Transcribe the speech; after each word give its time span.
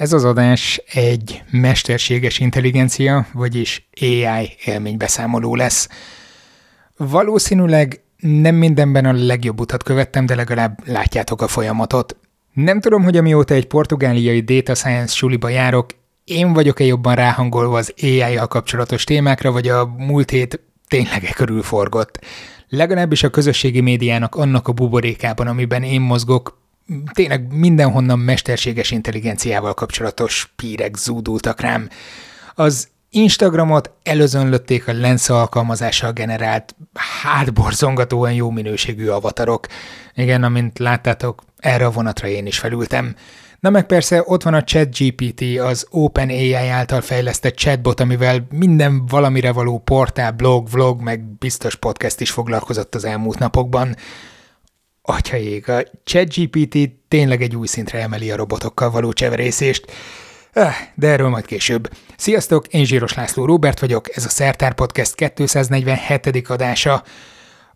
Ez 0.00 0.12
az 0.12 0.24
adás 0.24 0.82
egy 0.92 1.42
mesterséges 1.50 2.38
intelligencia, 2.38 3.26
vagyis 3.32 3.88
AI 4.00 4.56
élménybeszámoló 4.64 5.54
lesz. 5.54 5.88
Valószínűleg 6.96 8.02
nem 8.18 8.54
mindenben 8.54 9.04
a 9.04 9.12
legjobb 9.12 9.60
utat 9.60 9.82
követtem, 9.82 10.26
de 10.26 10.34
legalább 10.34 10.88
látjátok 10.88 11.42
a 11.42 11.48
folyamatot. 11.48 12.16
Nem 12.52 12.80
tudom, 12.80 13.02
hogy 13.02 13.16
amióta 13.16 13.54
egy 13.54 13.66
portugáliai 13.66 14.40
data 14.40 14.74
science 14.74 15.14
suliba 15.14 15.48
járok, 15.48 15.86
én 16.24 16.52
vagyok-e 16.52 16.84
jobban 16.84 17.14
ráhangolva 17.14 17.76
az 17.76 17.94
AI-jal 18.02 18.46
kapcsolatos 18.46 19.04
témákra, 19.04 19.52
vagy 19.52 19.68
a 19.68 19.86
múlt 19.86 20.30
hét 20.30 20.60
tényleg 20.88 21.24
e 21.24 21.32
körül. 21.32 21.62
Legalábbis 22.68 23.22
a 23.22 23.30
közösségi 23.30 23.80
médiának 23.80 24.34
annak 24.34 24.68
a 24.68 24.72
buborékában, 24.72 25.46
amiben 25.46 25.82
én 25.82 26.00
mozgok, 26.00 26.59
tényleg 27.12 27.52
mindenhonnan 27.52 28.18
mesterséges 28.18 28.90
intelligenciával 28.90 29.74
kapcsolatos 29.74 30.52
pírek 30.56 30.96
zúdultak 30.96 31.60
rám. 31.60 31.88
Az 32.54 32.88
Instagramot 33.10 33.90
előzönlötték 34.02 34.88
a 34.88 34.92
Lens 34.92 35.28
alkalmazással 35.28 36.12
generált, 36.12 36.74
hátborzongatóan 37.22 38.32
jó 38.32 38.50
minőségű 38.50 39.08
avatarok. 39.08 39.66
Igen, 40.14 40.42
amint 40.42 40.78
láttátok, 40.78 41.42
erre 41.56 41.86
a 41.86 41.90
vonatra 41.90 42.28
én 42.28 42.46
is 42.46 42.58
felültem. 42.58 43.14
Na 43.60 43.70
meg 43.70 43.86
persze 43.86 44.22
ott 44.26 44.42
van 44.42 44.54
a 44.54 44.64
ChatGPT, 44.64 45.58
az 45.58 45.86
OpenAI 45.90 46.54
által 46.54 47.00
fejlesztett 47.00 47.54
chatbot, 47.54 48.00
amivel 48.00 48.46
minden 48.50 49.06
valamire 49.06 49.52
való 49.52 49.78
portál, 49.78 50.30
blog, 50.30 50.68
vlog, 50.68 51.00
meg 51.00 51.24
biztos 51.24 51.74
podcast 51.74 52.20
is 52.20 52.30
foglalkozott 52.30 52.94
az 52.94 53.04
elmúlt 53.04 53.38
napokban. 53.38 53.96
Atyaég, 55.02 55.68
a 55.68 55.82
ChatGPT 56.04 56.90
tényleg 57.08 57.42
egy 57.42 57.56
új 57.56 57.66
szintre 57.66 57.98
emeli 58.00 58.30
a 58.30 58.36
robotokkal 58.36 58.90
való 58.90 59.12
cseverészést. 59.12 59.92
Ah, 60.52 60.74
de 60.94 61.08
erről 61.08 61.28
majd 61.28 61.46
később. 61.46 61.90
Sziasztok, 62.16 62.66
én 62.66 62.84
Zsíros 62.84 63.14
László 63.14 63.44
Róbert 63.44 63.80
vagyok, 63.80 64.16
ez 64.16 64.24
a 64.24 64.28
Szertár 64.28 64.74
Podcast 64.74 65.14
247. 65.34 66.48
adása. 66.48 67.02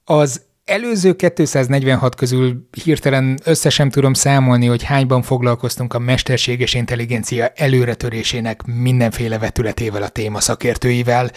Az 0.04 0.42
előző 0.64 1.14
246 1.14 2.14
közül 2.14 2.68
hirtelen 2.84 3.38
összesen 3.44 3.90
tudom 3.90 4.12
számolni, 4.12 4.66
hogy 4.66 4.82
hányban 4.82 5.22
foglalkoztunk 5.22 5.94
a 5.94 5.98
mesterséges 5.98 6.74
intelligencia 6.74 7.52
előretörésének 7.54 8.62
mindenféle 8.64 9.38
vetületével 9.38 10.02
a 10.02 10.08
téma 10.08 10.40
szakértőivel 10.40 11.30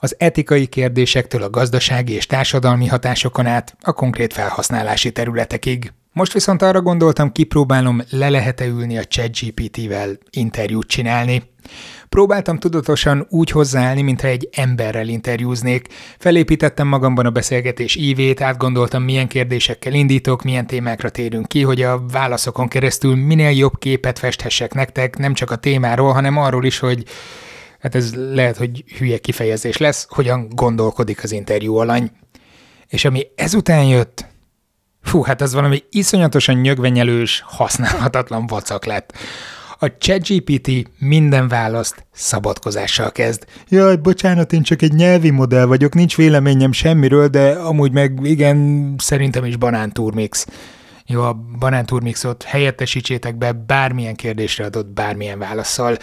az 0.00 0.14
etikai 0.18 0.66
kérdésektől 0.66 1.42
a 1.42 1.50
gazdasági 1.50 2.12
és 2.12 2.26
társadalmi 2.26 2.86
hatásokon 2.86 3.46
át 3.46 3.76
a 3.80 3.92
konkrét 3.92 4.32
felhasználási 4.32 5.12
területekig. 5.12 5.92
Most 6.12 6.32
viszont 6.32 6.62
arra 6.62 6.82
gondoltam, 6.82 7.32
kipróbálom, 7.32 8.02
le 8.10 8.28
lehet-e 8.28 8.66
ülni 8.66 8.98
a 8.98 9.04
ChatGPT-vel 9.04 10.18
interjút 10.30 10.86
csinálni. 10.86 11.42
Próbáltam 12.08 12.58
tudatosan 12.58 13.26
úgy 13.28 13.50
hozzáállni, 13.50 14.02
mintha 14.02 14.28
egy 14.28 14.48
emberrel 14.52 15.08
interjúznék. 15.08 15.88
Felépítettem 16.18 16.86
magamban 16.86 17.26
a 17.26 17.30
beszélgetés 17.30 17.96
ívét, 17.96 18.40
átgondoltam, 18.40 19.02
milyen 19.02 19.28
kérdésekkel 19.28 19.92
indítok, 19.92 20.42
milyen 20.42 20.66
témákra 20.66 21.10
térünk 21.10 21.48
ki, 21.48 21.62
hogy 21.62 21.82
a 21.82 22.04
válaszokon 22.12 22.68
keresztül 22.68 23.16
minél 23.16 23.50
jobb 23.50 23.78
képet 23.78 24.18
festhessek 24.18 24.74
nektek, 24.74 25.16
nem 25.16 25.34
csak 25.34 25.50
a 25.50 25.56
témáról, 25.56 26.12
hanem 26.12 26.36
arról 26.36 26.64
is, 26.64 26.78
hogy 26.78 27.04
hát 27.80 27.94
ez 27.94 28.14
lehet, 28.14 28.56
hogy 28.56 28.84
hülye 28.98 29.18
kifejezés 29.18 29.76
lesz, 29.76 30.06
hogyan 30.08 30.48
gondolkodik 30.48 31.22
az 31.22 31.32
interjú 31.32 31.76
alany. 31.76 32.10
És 32.88 33.04
ami 33.04 33.26
ezután 33.34 33.84
jött, 33.84 34.26
fú, 35.02 35.22
hát 35.22 35.42
ez 35.42 35.54
valami 35.54 35.82
iszonyatosan 35.90 36.54
nyögvenyelős, 36.54 37.42
használhatatlan 37.46 38.46
vacak 38.46 38.84
lett. 38.84 39.12
A 39.82 39.96
ChatGPT 39.98 40.70
minden 40.98 41.48
választ 41.48 42.06
szabadkozással 42.12 43.12
kezd. 43.12 43.44
Jaj, 43.68 43.96
bocsánat, 43.96 44.52
én 44.52 44.62
csak 44.62 44.82
egy 44.82 44.92
nyelvi 44.92 45.30
modell 45.30 45.64
vagyok, 45.64 45.94
nincs 45.94 46.16
véleményem 46.16 46.72
semmiről, 46.72 47.28
de 47.28 47.50
amúgy 47.50 47.92
meg 47.92 48.18
igen, 48.22 48.94
szerintem 48.98 49.44
is 49.44 49.56
banántúrmix. 49.56 50.46
Jó, 51.06 51.22
a 51.22 51.32
banántúrmixot 51.58 52.42
helyettesítsétek 52.42 53.38
be 53.38 53.52
bármilyen 53.52 54.14
kérdésre 54.14 54.64
adott 54.64 54.86
bármilyen 54.86 55.38
válaszsal. 55.38 55.96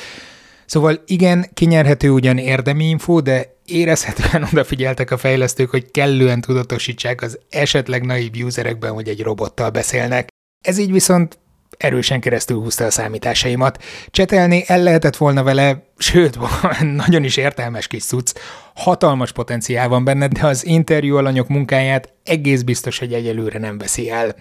Szóval 0.68 1.02
igen, 1.06 1.50
kinyerhető 1.54 2.10
ugyan 2.10 2.38
érdemi 2.38 2.90
info, 2.90 3.22
de 3.22 3.56
érezhetően 3.66 4.48
odafigyeltek 4.52 5.12
a 5.12 5.18
fejlesztők, 5.18 5.70
hogy 5.70 5.92
kellően 5.92 6.42
tudatosítsák 6.42 7.22
az 7.22 7.40
esetleg 7.50 8.06
naív 8.06 8.32
userekben, 8.44 8.94
hogy 8.94 9.08
egy 9.08 9.22
robottal 9.22 9.70
beszélnek. 9.70 10.28
Ez 10.66 10.78
így 10.78 10.92
viszont 10.92 11.38
erősen 11.78 12.20
keresztül 12.20 12.58
húzta 12.58 12.86
a 12.86 12.92
számításaimat. 12.92 13.84
Csetelni 14.10 14.64
el 14.66 14.84
lehetett 14.84 15.16
volna 15.16 15.44
vele, 15.44 15.84
sőt, 15.98 16.38
nagyon 17.06 17.24
is 17.24 17.38
értelmes 17.38 17.88
kis 17.88 18.06
cucc, 18.06 18.32
hatalmas 18.76 19.32
potenciál 19.32 19.88
van 19.88 20.04
benne, 20.04 20.28
de 20.28 20.46
az 20.46 20.66
interjú 20.66 21.18
alanyok 21.18 21.48
munkáját 21.48 22.14
egész 22.24 22.62
biztos, 22.62 23.00
hogy 23.00 23.14
egyelőre 23.14 23.60
nem 23.60 23.78
veszi 23.78 24.10
el. 24.10 24.36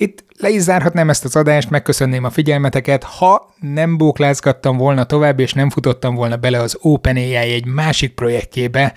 Itt 0.00 0.24
le 0.36 0.48
is 0.48 0.62
zárhatnám 0.62 1.10
ezt 1.10 1.24
az 1.24 1.36
adást, 1.36 1.70
megköszönném 1.70 2.24
a 2.24 2.30
figyelmeteket, 2.30 3.04
ha 3.04 3.54
nem 3.58 3.96
bóklázgattam 3.96 4.76
volna 4.76 5.04
tovább, 5.04 5.40
és 5.40 5.52
nem 5.52 5.70
futottam 5.70 6.14
volna 6.14 6.36
bele 6.36 6.60
az 6.60 6.78
OpenAI 6.80 7.34
egy 7.34 7.66
másik 7.66 8.14
projektjébe, 8.14 8.94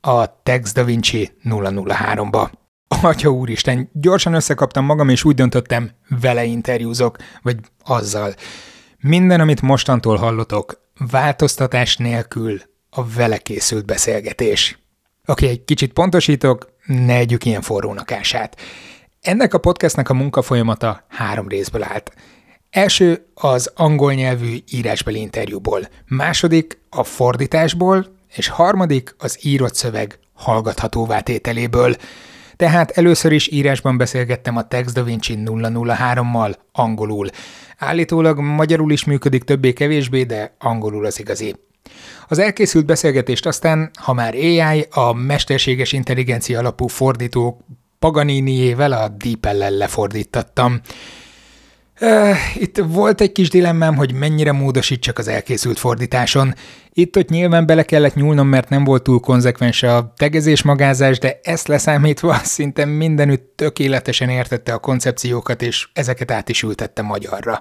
a 0.00 0.42
Text 0.42 0.74
Da 0.74 0.84
Vinci 0.84 1.30
003-ba. 1.44 2.50
Atya 3.02 3.28
úristen, 3.28 3.90
gyorsan 3.92 4.34
összekaptam 4.34 4.84
magam, 4.84 5.08
és 5.08 5.24
úgy 5.24 5.34
döntöttem, 5.34 5.90
vele 6.20 6.44
interjúzok, 6.44 7.16
vagy 7.42 7.56
azzal. 7.84 8.34
Minden, 9.00 9.40
amit 9.40 9.62
mostantól 9.62 10.16
hallotok, 10.16 10.80
változtatás 11.10 11.96
nélkül 11.96 12.60
a 12.90 13.06
vele 13.06 13.38
készült 13.38 13.84
beszélgetés. 13.84 14.78
Oké, 15.26 15.44
okay, 15.44 15.48
egy 15.48 15.64
kicsit 15.64 15.92
pontosítok, 15.92 16.72
ne 16.86 17.14
együk 17.14 17.44
ilyen 17.44 17.62
forrónak 17.62 18.12
ását. 18.12 18.56
Ennek 19.20 19.54
a 19.54 19.58
podcastnek 19.58 20.08
a 20.08 20.14
munkafolyamata 20.14 21.04
három 21.08 21.48
részből 21.48 21.82
állt. 21.82 22.12
Első 22.70 23.26
az 23.34 23.72
angol 23.74 24.12
nyelvű 24.12 24.56
írásbeli 24.70 25.20
interjúból, 25.20 25.88
második 26.06 26.80
a 26.90 27.04
fordításból, 27.04 28.06
és 28.36 28.48
harmadik 28.48 29.14
az 29.18 29.38
írott 29.42 29.74
szöveg 29.74 30.18
hallgathatóvá 30.32 31.20
tételéből. 31.20 31.96
Tehát 32.56 32.90
először 32.90 33.32
is 33.32 33.50
írásban 33.50 33.96
beszélgettem 33.96 34.56
a 34.56 34.68
Text 34.68 34.94
Da 34.94 35.02
Vinci 35.02 35.38
003-mal 35.44 36.54
angolul. 36.72 37.28
Állítólag 37.78 38.38
magyarul 38.38 38.92
is 38.92 39.04
működik 39.04 39.44
többé-kevésbé, 39.44 40.22
de 40.22 40.54
angolul 40.58 41.04
az 41.04 41.18
igazi. 41.18 41.56
Az 42.28 42.38
elkészült 42.38 42.86
beszélgetést 42.86 43.46
aztán, 43.46 43.90
ha 43.94 44.12
már 44.12 44.34
AI, 44.34 44.86
a 44.90 45.12
mesterséges 45.12 45.92
intelligencia 45.92 46.58
alapú 46.58 46.86
fordító 46.86 47.64
Paganiniével, 48.00 48.92
a 48.92 49.08
DeepL-lel 49.08 49.70
lefordítattam. 49.70 50.80
Itt 52.54 52.78
volt 52.86 53.20
egy 53.20 53.32
kis 53.32 53.48
dilemmám, 53.50 53.96
hogy 53.96 54.14
mennyire 54.14 54.52
módosítsak 54.52 55.18
az 55.18 55.28
elkészült 55.28 55.78
fordításon. 55.78 56.54
Itt-ott 56.92 57.28
nyilván 57.28 57.66
bele 57.66 57.82
kellett 57.82 58.14
nyúlnom, 58.14 58.48
mert 58.48 58.68
nem 58.68 58.84
volt 58.84 59.02
túl 59.02 59.20
konzekvens 59.20 59.82
a 59.82 60.12
tegezés-magázás, 60.16 61.18
de 61.18 61.40
ezt 61.42 61.68
leszámítva 61.68 62.34
szinte 62.56 62.84
mindenütt 62.84 63.52
tökéletesen 63.56 64.28
értette 64.28 64.72
a 64.72 64.78
koncepciókat, 64.78 65.62
és 65.62 65.88
ezeket 65.92 66.30
át 66.30 66.48
is 66.48 66.62
ültette 66.62 67.02
magyarra. 67.02 67.60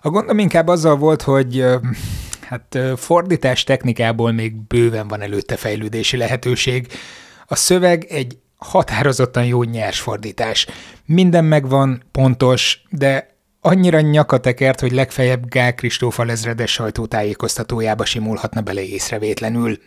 A 0.00 0.10
gondom 0.10 0.38
inkább 0.38 0.68
azzal 0.68 0.96
volt, 0.96 1.22
hogy 1.22 1.64
hát 2.40 2.78
fordítás 2.96 3.64
technikából 3.64 4.32
még 4.32 4.66
bőven 4.66 5.08
van 5.08 5.20
előtte 5.20 5.56
fejlődési 5.56 6.16
lehetőség. 6.16 6.86
A 7.46 7.56
szöveg 7.56 8.04
egy 8.04 8.38
határozottan 8.58 9.44
jó 9.44 9.62
nyers 9.62 10.00
fordítás. 10.00 10.66
Minden 11.04 11.44
megvan, 11.44 12.02
pontos, 12.12 12.82
de 12.90 13.36
annyira 13.60 14.00
nyakatekert, 14.00 14.80
hogy 14.80 14.92
legfeljebb 14.92 15.48
Gál 15.48 15.74
Kristófa 15.74 16.24
lezredes 16.24 16.72
sajtótájékoztatójába 16.72 18.04
simulhatna 18.04 18.60
bele 18.60 18.82
észrevétlenül. 18.82 19.78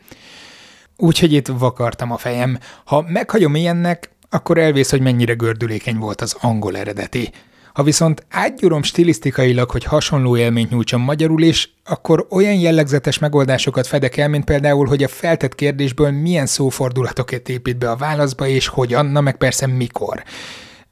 Úgyhogy 0.97 1.33
itt 1.33 1.47
vakartam 1.47 2.11
a 2.11 2.17
fejem. 2.17 2.59
Ha 2.85 3.01
meghagyom 3.07 3.55
ilyennek, 3.55 4.11
akkor 4.29 4.57
elvész, 4.57 4.89
hogy 4.89 5.01
mennyire 5.01 5.33
gördülékeny 5.33 5.97
volt 5.97 6.21
az 6.21 6.35
angol 6.39 6.77
eredeti. 6.77 7.31
Ha 7.81 7.87
viszont 7.87 8.25
átgyúrom 8.29 8.83
stilisztikailag, 8.83 9.71
hogy 9.71 9.83
hasonló 9.83 10.37
élményt 10.37 10.69
nyújtsam 10.69 11.01
magyarul 11.01 11.41
is, 11.41 11.73
akkor 11.83 12.27
olyan 12.29 12.53
jellegzetes 12.53 13.19
megoldásokat 13.19 13.87
fedek 13.87 14.17
el, 14.17 14.27
mint 14.27 14.43
például, 14.43 14.87
hogy 14.87 15.03
a 15.03 15.07
feltett 15.07 15.55
kérdésből 15.55 16.11
milyen 16.11 16.45
szófordulatokat 16.45 17.49
épít 17.49 17.77
be 17.77 17.89
a 17.89 17.95
válaszba, 17.95 18.47
és 18.47 18.67
hogyan, 18.67 19.05
na 19.05 19.21
meg 19.21 19.37
persze 19.37 19.67
mikor. 19.67 20.23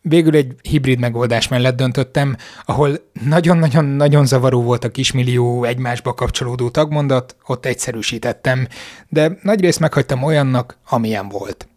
Végül 0.01 0.35
egy 0.35 0.55
hibrid 0.61 0.99
megoldás 0.99 1.47
mellett 1.47 1.77
döntöttem, 1.77 2.35
ahol 2.65 2.99
nagyon-nagyon-nagyon 3.25 4.25
zavaró 4.25 4.61
volt 4.61 4.83
a 4.83 4.89
kismillió 4.89 5.63
egymásba 5.63 6.13
kapcsolódó 6.13 6.69
tagmondat, 6.69 7.35
ott 7.45 7.65
egyszerűsítettem, 7.65 8.67
de 9.09 9.37
nagyrészt 9.41 9.79
meghagytam 9.79 10.23
olyannak, 10.23 10.77
amilyen 10.89 11.29
volt. 11.29 11.68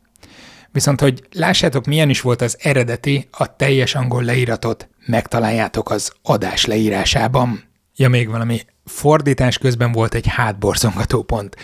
Viszont, 0.73 1.01
hogy 1.01 1.23
lássátok, 1.33 1.87
milyen 1.87 2.11
is 2.11 2.21
volt 2.21 2.43
az 2.43 2.57
eredeti, 2.61 3.29
a 3.31 3.57
teljes 3.57 3.95
angol 3.95 4.23
leíratot 4.23 4.89
megtaláljátok 5.07 5.91
az 5.91 6.13
adás 6.23 6.65
leírásában. 6.65 7.63
Ja, 7.97 8.09
még 8.09 8.31
valami. 8.31 8.61
Fordítás 8.85 9.59
közben 9.59 9.93
volt 9.93 10.15
egy 10.15 10.27
hátborzongató 10.27 11.23
pont. 11.23 11.57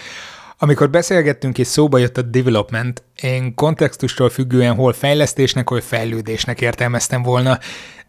Amikor 0.59 0.91
beszélgettünk 0.91 1.59
és 1.59 1.67
szóba 1.67 1.99
jött 1.99 2.17
a 2.17 2.23
development, 2.23 3.03
én 3.23 3.55
kontextustól 3.55 4.31
függően 4.31 4.75
hol 4.75 4.93
fejlesztésnek, 4.93 5.69
hol 5.69 5.81
fejlődésnek 5.81 6.61
értelmeztem 6.61 7.23
volna, 7.23 7.59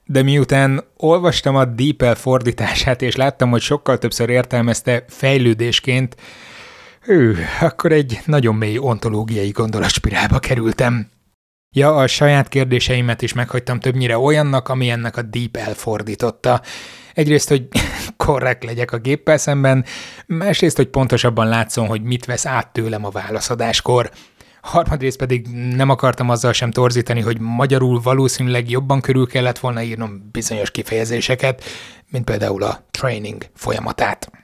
de 0.06 0.24
miután 0.24 0.84
olvastam 0.98 1.56
a 1.56 1.66
DeepL 1.66 2.12
fordítását, 2.12 3.02
és 3.02 3.16
láttam, 3.16 3.50
hogy 3.50 3.62
sokkal 3.62 3.98
többször 3.98 4.30
értelmezte 4.30 5.06
fejlődésként, 5.08 6.16
hű, 7.10 7.36
akkor 7.62 7.92
egy 7.92 8.20
nagyon 8.26 8.56
mély 8.56 8.78
ontológiai 8.78 9.50
gondolatspirálba 9.50 10.40
kerültem. 10.40 11.08
Ja, 11.76 11.96
a 11.96 12.08
saját 12.08 12.48
kérdéseimet 12.48 13.22
is 13.22 13.34
meghagytam 13.34 13.80
többnyire 13.80 14.18
olyannak, 14.18 14.70
ami 14.70 14.90
ennek 14.90 15.18
a 15.18 15.22
Deep 15.22 15.58
elfordította. 15.58 16.62
Egyrészt, 17.14 17.50
hogy 17.50 17.68
korrekt 18.26 18.64
legyek 18.64 18.92
a 18.92 18.98
géppel 18.98 19.38
szemben, 19.38 19.86
másrészt, 20.26 20.76
hogy 20.76 20.88
pontosabban 20.88 21.48
látszom, 21.48 21.88
hogy 21.88 22.02
mit 22.02 22.26
vesz 22.26 22.46
át 22.46 22.74
tőlem 22.74 23.06
a 23.06 23.10
válaszadáskor. 23.10 24.12
Harmadrészt 24.62 25.18
pedig 25.18 25.48
nem 25.76 25.90
akartam 25.90 26.30
azzal 26.30 26.54
sem 26.54 26.72
torzítani, 26.72 27.22
hogy 27.22 27.40
magyarul 27.40 28.00
valószínűleg 28.00 28.70
jobban 28.70 29.02
körül 29.02 29.28
kellett 29.28 29.60
volna 29.60 29.82
írnom 29.82 30.30
bizonyos 30.32 30.72
kifejezéseket, 30.72 31.64
mint 32.10 32.24
például 32.26 32.64
a 32.64 32.86
training 32.92 33.46
folyamatát. 33.54 34.39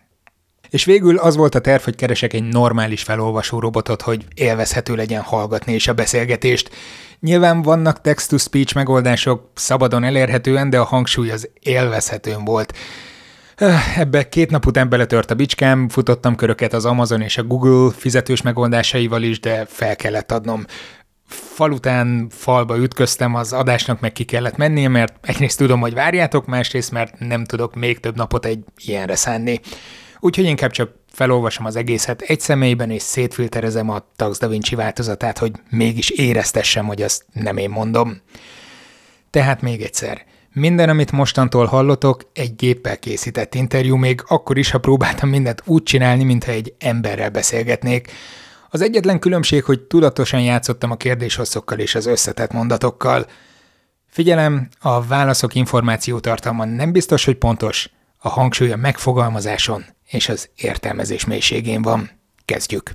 És 0.76 0.86
végül 0.86 1.18
az 1.18 1.36
volt 1.36 1.56
a 1.56 1.60
terv, 1.60 1.84
hogy 1.84 1.96
keresek 1.96 2.34
egy 2.34 2.44
normális 2.44 3.04
felolvasó 3.04 3.60
robotot, 3.60 4.02
hogy 4.02 4.26
élvezhető 4.34 4.96
legyen 4.96 5.22
hallgatni 5.22 5.74
és 5.74 5.88
a 5.88 5.94
beszélgetést. 5.94 6.70
Nyilván 7.20 7.62
vannak 7.62 8.02
text-to-speech 8.02 8.76
megoldások 8.76 9.50
szabadon 9.54 10.04
elérhetően, 10.04 10.70
de 10.70 10.80
a 10.80 10.84
hangsúly 10.84 11.32
az 11.32 11.50
élvezhetőn 11.60 12.46
volt. 12.46 12.74
Ebbe 13.98 14.30
két 14.30 14.50
nap 14.50 14.66
után 14.66 14.90
beletört 14.90 15.32
a 15.32 15.36
bicskám, 15.36 15.90
futottam 15.90 16.36
köröket 16.36 16.74
az 16.74 16.86
Amazon 16.86 17.22
és 17.22 17.38
a 17.38 17.44
Google 17.44 17.94
fizetős 17.98 18.42
megoldásaival 18.42 19.24
is, 19.24 19.40
de 19.40 19.66
fel 19.68 19.96
kellett 19.96 20.32
adnom. 20.32 20.66
Falután 21.28 22.28
falba 22.30 22.78
ütköztem, 22.78 23.36
az 23.36 23.54
adásnak 23.54 24.00
meg 24.00 24.12
ki 24.12 24.24
kellett 24.24 24.58
mennie, 24.58 24.88
mert 24.88 25.14
egyrészt 25.22 25.58
tudom, 25.58 25.80
hogy 25.80 25.94
várjátok, 25.94 26.46
másrészt 26.46 26.92
mert 26.92 27.20
nem 27.20 27.44
tudok 27.44 27.76
még 27.76 28.00
több 28.00 28.16
napot 28.16 28.46
egy 28.46 28.60
ilyenre 28.86 29.16
szánni 29.16 29.62
úgyhogy 30.26 30.46
inkább 30.46 30.72
csak 30.72 30.92
felolvasom 31.12 31.66
az 31.66 31.76
egészet 31.76 32.22
egy 32.22 32.40
személyben, 32.40 32.90
és 32.90 33.02
szétfilterezem 33.02 33.90
a 33.90 34.06
Tax 34.16 34.40
Da 34.40 34.48
Vinci 34.48 34.76
változatát, 34.76 35.38
hogy 35.38 35.52
mégis 35.70 36.10
éreztessem, 36.10 36.86
hogy 36.86 37.02
azt 37.02 37.26
nem 37.34 37.58
én 37.58 37.70
mondom. 37.70 38.22
Tehát 39.30 39.62
még 39.62 39.82
egyszer. 39.82 40.26
Minden, 40.54 40.90
amit 40.90 41.12
mostantól 41.12 41.66
hallotok, 41.66 42.30
egy 42.34 42.56
géppel 42.56 42.98
készített 42.98 43.56
interjú, 43.56 43.96
még 43.96 44.24
akkor 44.28 44.58
is, 44.58 44.72
ha 44.72 44.78
próbáltam 44.78 45.30
mindent 45.30 45.62
úgy 45.66 45.84
csinálni, 45.84 46.24
mintha 46.24 46.52
egy 46.52 46.74
emberrel 46.80 47.30
beszélgetnék. 47.30 48.12
Az 48.70 48.82
egyetlen 48.82 49.20
különbség, 49.20 49.64
hogy 49.64 49.82
tudatosan 49.82 50.42
játszottam 50.42 50.92
a 50.92 50.98
kérdéshosszokkal 50.98 51.80
és 51.80 51.96
az 51.96 52.06
összetett 52.06 52.52
mondatokkal. 52.52 53.26
Figyelem, 54.08 54.70
a 54.80 55.02
válaszok 55.02 55.56
információtartalma 55.56 56.66
nem 56.66 56.92
biztos, 56.92 57.26
hogy 57.26 57.36
pontos, 57.36 57.90
a 58.26 58.30
hangsúly 58.30 58.72
a 58.72 58.76
megfogalmazáson 58.76 59.86
és 60.08 60.30
az 60.30 60.50
értelmezés 60.56 61.26
mélységén 61.26 61.82
van. 61.82 62.10
Kezdjük. 62.46 62.92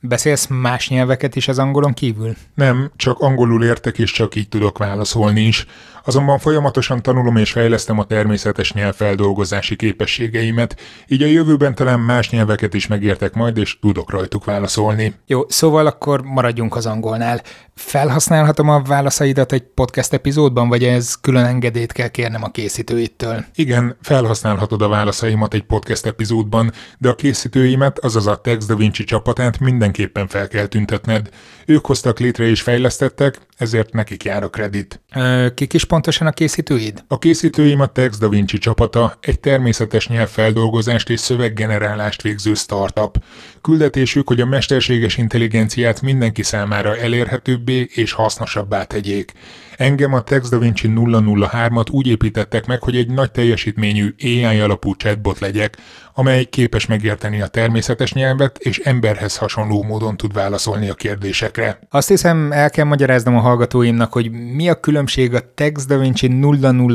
Beszélsz 0.00 0.46
más 0.46 0.88
nyelveket 0.88 1.36
is 1.36 1.48
az 1.48 1.58
angolon 1.58 1.92
kívül? 1.92 2.36
Nem, 2.54 2.92
csak 2.96 3.18
angolul 3.18 3.64
értek, 3.64 3.98
és 3.98 4.12
csak 4.12 4.34
így 4.34 4.48
tudok 4.48 4.78
válaszolni 4.78 5.40
is. 5.40 5.66
Azonban 6.04 6.38
folyamatosan 6.38 7.02
tanulom 7.02 7.36
és 7.36 7.52
fejlesztem 7.52 7.98
a 7.98 8.04
természetes 8.04 8.72
nyelvfeldolgozási 8.72 9.76
képességeimet, 9.76 10.76
így 11.06 11.22
a 11.22 11.26
jövőben 11.26 11.74
talán 11.74 12.00
más 12.00 12.30
nyelveket 12.30 12.74
is 12.74 12.86
megértek 12.86 13.34
majd, 13.34 13.56
és 13.56 13.78
tudok 13.78 14.10
rajtuk 14.10 14.44
válaszolni. 14.44 15.14
Jó, 15.26 15.42
szóval 15.48 15.86
akkor 15.86 16.22
maradjunk 16.22 16.76
az 16.76 16.86
angolnál. 16.86 17.42
Felhasználhatom 17.74 18.68
a 18.68 18.82
válaszaidat 18.82 19.52
egy 19.52 19.62
podcast 19.62 20.12
epizódban, 20.12 20.68
vagy 20.68 20.84
ez 20.84 21.14
külön 21.14 21.44
engedélyt 21.44 21.92
kell 21.92 22.08
kérnem 22.08 22.42
a 22.42 22.50
készítőittől? 22.50 23.44
Igen, 23.54 23.96
felhasználhatod 24.02 24.82
a 24.82 24.88
válaszaimat 24.88 25.54
egy 25.54 25.62
podcast 25.62 26.06
epizódban, 26.06 26.72
de 26.98 27.08
a 27.08 27.14
készítőimet, 27.14 27.98
azaz 27.98 28.26
a 28.26 28.36
Text 28.36 28.68
Da 28.68 28.76
Vinci 28.76 29.04
csapatát 29.04 29.58
mindenképpen 29.58 30.28
fel 30.28 30.48
kell 30.48 30.66
tüntetned. 30.66 31.28
Ők 31.66 31.86
hoztak 31.86 32.18
létre 32.18 32.44
és 32.44 32.62
fejlesztettek, 32.62 33.38
ezért 33.56 33.92
nekik 33.92 34.24
jár 34.24 34.42
a 34.42 34.48
kredit. 34.48 35.00
Ö, 35.14 35.46
kik 35.54 35.72
is 35.72 35.84
pontosan 35.90 36.26
a 36.26 36.30
készítőid? 36.30 37.04
A 37.08 37.18
készítőim 37.18 37.80
a 37.80 37.86
Text 37.86 38.20
Da 38.20 38.28
Vinci 38.28 38.58
csapata, 38.58 39.16
egy 39.20 39.40
természetes 39.40 40.08
nyelvfeldolgozást 40.08 41.10
és 41.10 41.20
szöveggenerálást 41.20 42.22
végző 42.22 42.54
startup. 42.54 43.22
Küldetésük, 43.60 44.28
hogy 44.28 44.40
a 44.40 44.46
mesterséges 44.46 45.16
intelligenciát 45.16 46.00
mindenki 46.00 46.42
számára 46.42 46.96
elérhetőbbé 46.96 47.88
és 47.94 48.12
hasznosabbá 48.12 48.84
tegyék. 48.84 49.32
Engem 49.80 50.14
a 50.14 50.20
TextDaVinci 50.20 50.92
003-at 50.94 51.90
úgy 51.90 52.06
építettek 52.06 52.66
meg, 52.66 52.82
hogy 52.82 52.96
egy 52.96 53.10
nagy 53.10 53.30
teljesítményű 53.30 54.14
AI 54.22 54.60
alapú 54.60 54.94
chatbot 54.94 55.38
legyek, 55.38 55.76
amely 56.14 56.44
képes 56.44 56.86
megérteni 56.86 57.40
a 57.40 57.46
természetes 57.46 58.12
nyelvet, 58.12 58.58
és 58.58 58.78
emberhez 58.78 59.36
hasonló 59.36 59.82
módon 59.82 60.16
tud 60.16 60.32
válaszolni 60.32 60.88
a 60.88 60.94
kérdésekre. 60.94 61.78
Azt 61.90 62.08
hiszem, 62.08 62.52
el 62.52 62.70
kell 62.70 62.84
magyaráznom 62.84 63.36
a 63.36 63.40
hallgatóimnak, 63.40 64.12
hogy 64.12 64.30
mi 64.30 64.68
a 64.68 64.80
különbség 64.80 65.34
a 65.34 65.54
TextDaVinci 65.54 66.40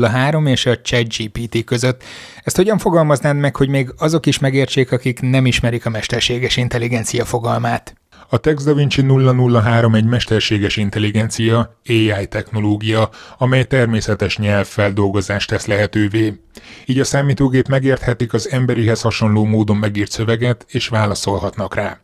003 0.02 0.46
és 0.46 0.66
a 0.66 0.80
ChatGPT 0.80 1.64
között. 1.64 2.02
Ezt 2.42 2.56
hogyan 2.56 2.78
fogalmaznád 2.78 3.36
meg, 3.36 3.56
hogy 3.56 3.68
még 3.68 3.92
azok 3.98 4.26
is 4.26 4.38
megértsék, 4.38 4.92
akik 4.92 5.20
nem 5.20 5.46
ismerik 5.46 5.86
a 5.86 5.90
mesterséges 5.90 6.56
intelligencia 6.56 7.24
fogalmát? 7.24 7.94
A 8.28 8.38
TextDaVinci 8.38 9.02
003 9.02 9.94
egy 9.94 10.04
mesterséges 10.04 10.76
intelligencia, 10.76 11.80
AI 11.88 12.26
technológia, 12.28 13.10
amely 13.38 13.64
természetes 13.64 14.38
nyelvfeldolgozást 14.38 15.48
tesz 15.48 15.66
lehetővé. 15.66 16.40
Így 16.86 17.00
a 17.00 17.04
számítógép 17.04 17.68
megérthetik 17.68 18.32
az 18.32 18.50
emberihez 18.50 19.00
hasonló 19.00 19.44
módon 19.44 19.76
megírt 19.76 20.10
szöveget, 20.10 20.66
és 20.68 20.88
válaszolhatnak 20.88 21.74
rá. 21.74 22.00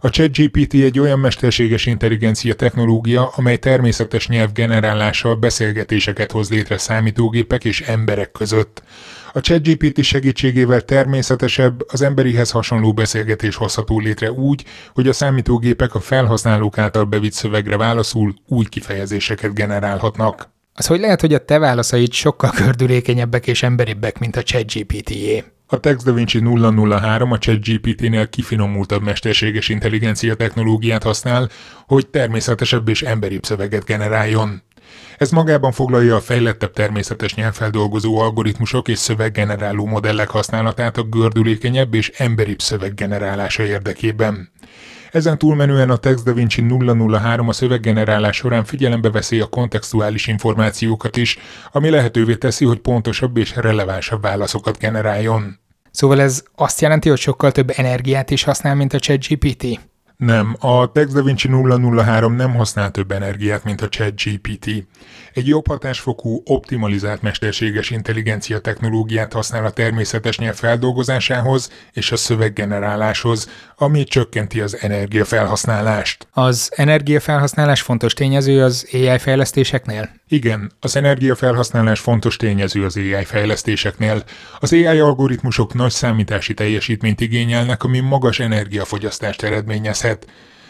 A 0.00 0.10
ChatGPT 0.10 0.74
egy 0.74 0.98
olyan 0.98 1.18
mesterséges 1.18 1.86
intelligencia 1.86 2.54
technológia, 2.54 3.28
amely 3.28 3.56
természetes 3.56 4.28
nyelv 4.28 4.52
generálással 4.52 5.34
beszélgetéseket 5.34 6.32
hoz 6.32 6.50
létre 6.50 6.78
számítógépek 6.78 7.64
és 7.64 7.80
emberek 7.80 8.32
között. 8.32 8.82
A 9.32 9.40
ChatGPT 9.40 10.02
segítségével 10.02 10.80
természetesebb, 10.80 11.84
az 11.88 12.02
emberihez 12.02 12.50
hasonló 12.50 12.92
beszélgetés 12.92 13.56
hozható 13.56 13.98
létre 14.00 14.32
úgy, 14.32 14.64
hogy 14.94 15.08
a 15.08 15.12
számítógépek 15.12 15.94
a 15.94 16.00
felhasználók 16.00 16.78
által 16.78 17.04
bevitt 17.04 17.32
szövegre 17.32 17.76
válaszul 17.76 18.34
új 18.48 18.64
kifejezéseket 18.64 19.54
generálhatnak. 19.54 20.54
Az 20.74 20.86
hogy 20.86 21.00
lehet, 21.00 21.20
hogy 21.20 21.34
a 21.34 21.44
te 21.44 21.58
válaszaid 21.58 22.12
sokkal 22.12 22.50
gördülékenyebbek 22.56 23.46
és 23.46 23.62
emberibbek, 23.62 24.18
mint 24.18 24.36
a 24.36 24.42
ChatGPT-jé? 24.42 25.44
A 25.66 25.80
TextDaVinci 25.80 26.38
003 26.38 27.32
a 27.32 27.38
ChatGPT-nél 27.38 28.28
kifinomultabb 28.28 29.02
mesterséges 29.02 29.68
intelligencia 29.68 30.34
technológiát 30.34 31.02
használ, 31.02 31.48
hogy 31.86 32.06
természetesebb 32.06 32.88
és 32.88 33.02
emberibb 33.02 33.44
szöveget 33.44 33.84
generáljon. 33.84 34.62
Ez 35.16 35.30
magában 35.30 35.72
foglalja 35.72 36.16
a 36.16 36.20
fejlettebb 36.20 36.72
természetes 36.72 37.34
nyelvfeldolgozó 37.34 38.18
algoritmusok 38.18 38.88
és 38.88 38.98
szöveggeneráló 38.98 39.86
modellek 39.86 40.28
használatát 40.28 40.96
a 40.96 41.02
gördülékenyebb 41.02 41.94
és 41.94 42.12
emberibb 42.16 42.60
szöveggenerálása 42.60 43.62
érdekében. 43.62 44.50
Ezen 45.12 45.38
túlmenően 45.38 45.90
a 45.90 45.96
TextDaVinci 45.96 46.62
003 46.62 47.48
a 47.48 47.52
szöveggenerálás 47.52 48.36
során 48.36 48.64
figyelembe 48.64 49.10
veszi 49.10 49.40
a 49.40 49.46
kontextuális 49.46 50.26
információkat 50.26 51.16
is, 51.16 51.38
ami 51.72 51.90
lehetővé 51.90 52.34
teszi, 52.34 52.64
hogy 52.64 52.78
pontosabb 52.78 53.36
és 53.36 53.56
relevánsabb 53.56 54.22
válaszokat 54.22 54.78
generáljon. 54.78 55.58
Szóval 55.90 56.20
ez 56.20 56.42
azt 56.54 56.80
jelenti, 56.80 57.08
hogy 57.08 57.18
sokkal 57.18 57.52
több 57.52 57.72
energiát 57.76 58.30
is 58.30 58.42
használ, 58.42 58.74
mint 58.74 58.92
a 58.92 58.98
ChatGPT? 58.98 59.80
Nem, 60.16 60.56
a 60.60 60.92
TextDaVinci 60.92 61.48
003 61.48 62.36
nem 62.36 62.54
használ 62.54 62.90
több 62.90 63.12
energiát, 63.12 63.64
mint 63.64 63.80
a 63.80 63.88
ChatGPT. 63.88 64.66
Egy 65.32 65.46
jobb 65.46 65.66
hatásfokú, 65.66 66.42
optimalizált 66.44 67.22
mesterséges 67.22 67.90
intelligencia 67.90 68.58
technológiát 68.58 69.32
használ 69.32 69.64
a 69.64 69.70
természetes 69.70 70.38
nyelv 70.38 70.54
feldolgozásához 70.54 71.70
és 71.92 72.12
a 72.12 72.16
szöveggeneráláshoz, 72.16 73.50
ami 73.76 74.04
csökkenti 74.04 74.60
az 74.60 74.76
energiafelhasználást. 74.80 76.28
Az 76.32 76.72
energiafelhasználás 76.74 77.82
fontos 77.82 78.12
tényező 78.12 78.62
az 78.62 78.88
AI 78.92 79.18
fejlesztéseknél? 79.18 80.10
Igen, 80.28 80.72
az 80.80 80.96
energiafelhasználás 80.96 82.00
fontos 82.00 82.36
tényező 82.36 82.84
az 82.84 82.96
AI 82.96 83.24
fejlesztéseknél. 83.24 84.22
Az 84.60 84.72
AI 84.72 84.98
algoritmusok 84.98 85.74
nagy 85.74 85.90
számítási 85.90 86.54
teljesítményt 86.54 87.20
igényelnek, 87.20 87.82
ami 87.84 88.00
magas 88.00 88.40
energiafogyasztást 88.40 89.42
eredményezhet. 89.42 90.26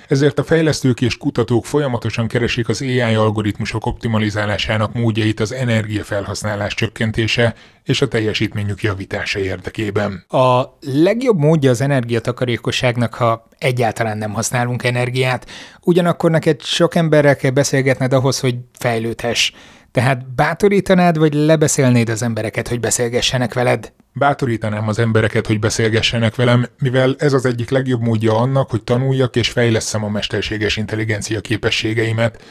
Ezért 0.09 0.39
a 0.39 0.45
fejlesztők 0.45 1.01
és 1.01 1.17
kutatók 1.17 1.67
folyamatosan 1.67 2.29
keresik 2.29 2.69
az 2.69 2.81
AI 2.81 3.01
algoritmusok 3.01 3.87
optimalizálásának 3.87 4.93
módjait 4.93 5.41
az 5.41 5.53
energiafelhasználás 5.53 6.75
csökkentése 6.75 7.55
és 7.85 8.03
a 8.03 8.09
teljesítményük 8.09 8.83
javítása 8.83 9.39
érdekében. 9.39 10.25
A 10.29 10.63
legjobb 10.81 11.39
módja 11.39 11.71
az 11.71 11.81
energiatakarékosságnak, 11.81 13.15
ha 13.15 13.49
egyáltalán 13.59 14.19
nem 14.19 14.33
használunk 14.33 14.85
energiát, 14.85 15.47
ugyanakkor 15.83 16.31
neked 16.31 16.63
sok 16.63 16.95
emberrel 16.95 17.37
kell 17.37 17.51
beszélgetned 17.51 18.13
ahhoz, 18.13 18.41
hogy 18.41 18.57
fejlődhess. 18.79 19.53
Tehát 19.93 20.35
bátorítanád, 20.35 21.19
vagy 21.19 21.35
lebeszélnéd 21.35 22.09
az 22.09 22.23
embereket, 22.23 22.69
hogy 22.69 22.81
beszélgessenek 22.81 23.55
veled? 23.55 23.93
Bátorítanám 24.19 24.89
az 24.89 24.99
embereket, 24.99 25.47
hogy 25.47 25.59
beszélgessenek 25.59 26.35
velem, 26.35 26.67
mivel 26.79 27.15
ez 27.19 27.33
az 27.33 27.47
egyik 27.47 27.71
legjobb 27.71 28.01
módja 28.01 28.37
annak, 28.37 28.71
hogy 28.71 28.83
tanuljak 28.83 29.37
és 29.37 29.49
fejleszem 29.49 30.05
a 30.05 30.09
mesterséges 30.09 30.77
intelligencia 30.77 31.41
képességeimet. 31.41 32.43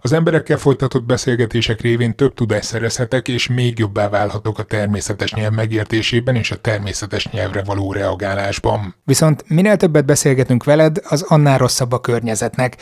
Az 0.00 0.12
emberekkel 0.12 0.56
folytatott 0.56 1.04
beszélgetések 1.04 1.80
révén 1.80 2.14
több 2.14 2.34
tudást 2.34 2.64
szerezhetek, 2.64 3.28
és 3.28 3.48
még 3.48 3.78
jobbá 3.78 4.08
válhatok 4.08 4.58
a 4.58 4.62
természetes 4.62 5.32
nyelv 5.32 5.52
megértésében 5.52 6.34
és 6.34 6.50
a 6.50 6.56
természetes 6.56 7.28
nyelvre 7.28 7.62
való 7.62 7.92
reagálásban. 7.92 8.94
Viszont 9.04 9.44
minél 9.46 9.76
többet 9.76 10.04
beszélgetünk 10.04 10.64
veled, 10.64 10.98
az 11.08 11.22
annál 11.22 11.58
rosszabb 11.58 11.92
a 11.92 12.00
környezetnek. 12.00 12.76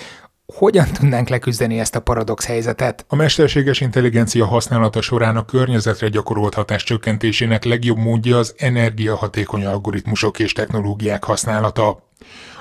Hogyan 0.55 0.93
tudnánk 0.93 1.28
leküzdeni 1.28 1.78
ezt 1.78 1.95
a 1.95 2.00
paradox 2.00 2.47
helyzetet? 2.47 3.05
A 3.09 3.17
mesterséges 3.17 3.81
intelligencia 3.81 4.47
használata 4.47 5.00
során 5.00 5.37
a 5.37 5.45
környezetre 5.45 6.09
gyakorolt 6.09 6.55
hatás 6.55 6.85
csökkentésének 6.85 7.64
legjobb 7.64 7.97
módja 7.97 8.38
az 8.38 8.55
energiahatékony 8.57 9.64
algoritmusok 9.64 10.38
és 10.38 10.52
technológiák 10.52 11.25
használata. 11.25 12.02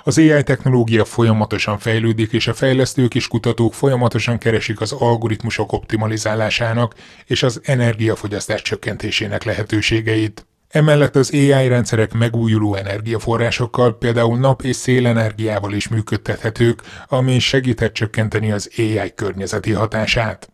Az 0.04 0.18
AI 0.18 0.44
technológia 0.44 1.06
folyamatosan 1.06 1.78
fejlődik, 1.78 2.32
és 2.32 2.48
a 2.48 2.54
fejlesztők 2.54 3.16
és 3.16 3.28
kutatók 3.28 3.74
folyamatosan 3.74 4.38
keresik 4.38 4.82
az 4.82 4.92
algoritmusok 4.92 5.72
optimalizálásának 5.72 6.96
és 7.26 7.44
az 7.44 7.62
energiafogyasztás 7.64 8.62
csökkentésének 8.62 9.44
lehetőségeit. 9.44 10.46
Emellett 10.70 11.16
az 11.16 11.32
AI 11.34 11.68
rendszerek 11.68 12.14
megújuló 12.14 12.76
energiaforrásokkal, 12.76 13.98
például 13.98 14.38
nap- 14.38 14.64
és 14.64 14.76
szélenergiával 14.76 15.74
is 15.74 15.88
működtethetők, 15.88 16.82
ami 17.08 17.40
segíthet 17.40 17.94
csökkenteni 17.94 18.52
az 18.52 18.70
AI 18.78 19.14
környezeti 19.16 19.72
hatását. 19.72 20.52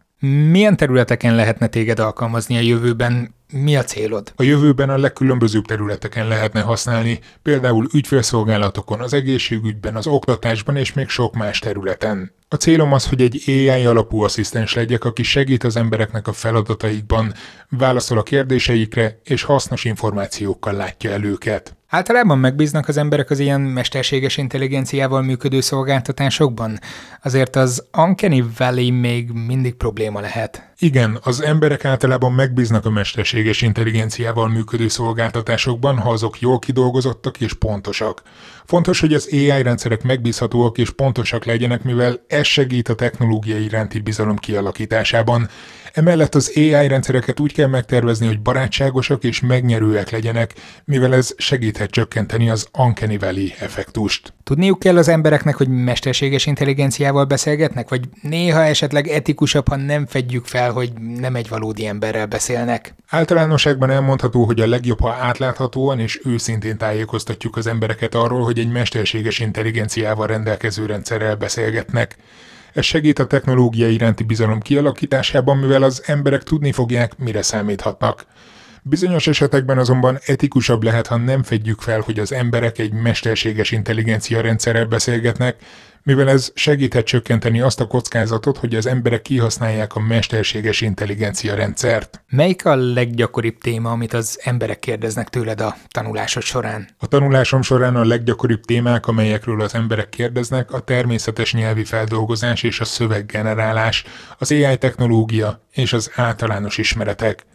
Milyen 0.50 0.78
területeken 0.78 1.36
lehetne 1.36 1.68
téged 1.68 2.00
alkalmazni 2.00 2.58
a 2.58 2.62
jövőben? 2.62 3.36
Mi 3.56 3.76
a 3.76 3.84
célod? 3.84 4.34
A 4.36 4.44
jövőben 4.44 4.90
a 4.90 4.98
legkülönbözőbb 4.98 5.66
területeken 5.66 6.28
lehetne 6.28 6.62
használni, 6.62 7.20
például 7.42 7.88
ügyfélszolgálatokon, 7.94 9.00
az 9.00 9.14
egészségügyben, 9.14 9.96
az 9.96 10.08
oktatásban 10.08 10.76
és 10.76 10.94
még 10.94 11.08
sok 11.10 11.36
más 11.36 11.60
területen. 11.60 12.32
A 12.48 12.56
célom 12.56 12.94
az, 12.94 13.08
hogy 13.08 13.22
egy 13.22 13.44
AI 13.48 13.86
alapú 13.86 14.22
asszisztens 14.22 14.74
legyek, 14.74 15.06
aki 15.06 15.24
segít 15.24 15.64
az 15.64 15.76
embereknek 15.76 16.28
a 16.28 16.34
feladataikban, 16.34 17.34
válaszol 17.70 18.18
a 18.18 18.24
kérdéseikre 18.24 19.20
és 19.24 19.44
hasznos 19.44 19.86
információkkal 19.86 20.74
látja 20.74 21.12
el 21.12 21.24
őket. 21.24 21.76
Általában 21.94 22.38
megbíznak 22.38 22.88
az 22.88 22.98
emberek 22.98 23.30
az 23.30 23.40
ilyen 23.40 23.62
mesterséges 23.62 24.38
intelligenciával 24.38 25.22
működő 25.22 25.62
szolgáltatásokban? 25.62 26.80
Azért 27.24 27.56
az 27.56 27.84
Uncanny 27.98 28.46
Valley 28.58 28.92
még 28.92 29.32
mindig 29.32 29.74
probléma 29.74 30.20
lehet. 30.20 30.72
Igen, 30.78 31.20
az 31.24 31.42
emberek 31.42 31.86
általában 31.86 32.32
megbíznak 32.32 32.86
a 32.86 32.90
mesterséges 32.90 33.62
intelligenciával 33.62 34.50
működő 34.50 34.88
szolgáltatásokban, 34.88 35.98
ha 35.98 36.10
azok 36.10 36.40
jól 36.40 36.60
kidolgozottak 36.60 37.42
és 37.42 37.54
pontosak. 37.54 38.22
Fontos, 38.66 39.00
hogy 39.00 39.14
az 39.14 39.30
AI 39.32 39.62
rendszerek 39.62 40.04
megbízhatóak 40.04 40.78
és 40.78 40.90
pontosak 40.90 41.46
legyenek, 41.46 41.84
mivel 41.84 42.20
ez 42.28 42.46
segít 42.46 42.90
a 42.90 42.96
technológiai 42.96 43.64
iránti 43.64 44.00
bizalom 44.00 44.38
kialakításában. 44.38 45.50
Emellett 45.94 46.36
az 46.36 46.52
AI 46.56 46.88
rendszereket 46.88 47.40
úgy 47.40 47.54
kell 47.54 47.68
megtervezni, 47.68 48.26
hogy 48.26 48.42
barátságosak 48.42 49.24
és 49.24 49.40
megnyerőek 49.40 50.10
legyenek, 50.10 50.54
mivel 50.86 51.14
ez 51.14 51.34
segíthet 51.38 51.90
csökkenteni 51.90 52.50
az 52.50 52.68
Uncanny 52.78 53.18
Valley 53.20 53.48
effektust. 53.60 54.34
Tudniuk 54.44 54.80
kell 54.80 54.98
az 54.98 55.08
embereknek, 55.08 55.56
hogy 55.56 55.68
mesterséges 55.68 56.46
intelligenciával 56.46 57.26
beszélgetnek, 57.26 57.90
vagy 57.90 58.02
néha 58.22 58.64
esetleg 58.64 59.08
etikusabb, 59.08 59.68
ha 59.68 59.76
nem 59.76 60.06
fedjük 60.06 60.46
fel, 60.46 60.72
hogy 60.72 60.92
nem 61.20 61.36
egy 61.36 61.50
valódi 61.50 61.86
emberrel 61.86 62.26
beszélnek? 62.26 62.96
Általánosságban 63.10 63.90
elmondható, 63.90 64.44
hogy 64.44 64.60
a 64.60 64.68
legjobb, 64.68 65.00
ha 65.00 65.14
átláthatóan 65.14 66.00
és 66.00 66.22
őszintén 66.24 66.78
tájékoztatjuk 66.78 67.56
az 67.58 67.68
embereket 67.68 68.16
arról, 68.16 68.44
hogy 68.44 68.60
egy 68.60 68.72
mesterséges 68.72 69.40
intelligenciával 69.40 70.28
rendelkező 70.28 70.86
rendszerrel 70.86 71.36
beszélgetnek. 71.36 72.18
Ez 72.74 72.84
segít 72.84 73.20
a 73.20 73.28
technológia 73.28 73.90
iránti 73.90 74.24
bizalom 74.24 74.60
kialakításában, 74.60 75.58
mivel 75.58 75.84
az 75.84 76.04
emberek 76.06 76.44
tudni 76.44 76.72
fogják, 76.72 77.18
mire 77.18 77.42
számíthatnak. 77.42 78.26
Bizonyos 78.86 79.28
esetekben 79.28 79.78
azonban 79.78 80.20
etikusabb 80.26 80.84
lehet, 80.84 81.08
ha 81.08 81.18
nem 81.18 81.44
fedjük 81.44 81.82
fel, 81.82 82.00
hogy 82.00 82.20
az 82.20 82.32
emberek 82.32 82.78
egy 82.78 82.94
mesterséges 82.94 83.72
intelligencia 83.72 84.42
rendszerrel 84.42 84.86
beszélgetnek, 84.86 85.56
mivel 86.04 86.30
ez 86.30 86.52
segíthet 86.56 87.06
csökkenteni 87.06 87.62
azt 87.62 87.80
a 87.80 87.88
kockázatot, 87.88 88.58
hogy 88.58 88.76
az 88.76 88.86
emberek 88.86 89.22
kihasználják 89.22 89.96
a 89.96 90.00
mesterséges 90.00 90.82
intelligencia 90.82 91.56
rendszert. 91.56 92.24
Melyik 92.30 92.66
a 92.66 92.76
leggyakoribb 92.76 93.58
téma, 93.58 93.92
amit 93.92 94.14
az 94.14 94.40
emberek 94.44 94.80
kérdeznek 94.80 95.30
tőled 95.30 95.62
a 95.62 95.76
tanulásod 95.88 96.44
során? 96.44 96.88
A 96.98 97.08
tanulásom 97.08 97.62
során 97.62 97.96
a 97.96 98.06
leggyakoribb 98.06 98.62
témák, 98.62 99.08
amelyekről 99.08 99.62
az 99.62 99.76
emberek 99.76 100.10
kérdeznek, 100.10 100.72
a 100.72 100.80
természetes 100.80 101.54
nyelvi 101.54 101.84
feldolgozás 101.84 102.64
és 102.64 102.80
a 102.80 102.86
szöveggenerálás, 102.86 104.04
az 104.38 104.52
AI 104.52 104.78
technológia 104.78 105.62
és 105.72 105.94
az 105.94 106.12
általános 106.16 106.78
ismeretek. 106.78 107.46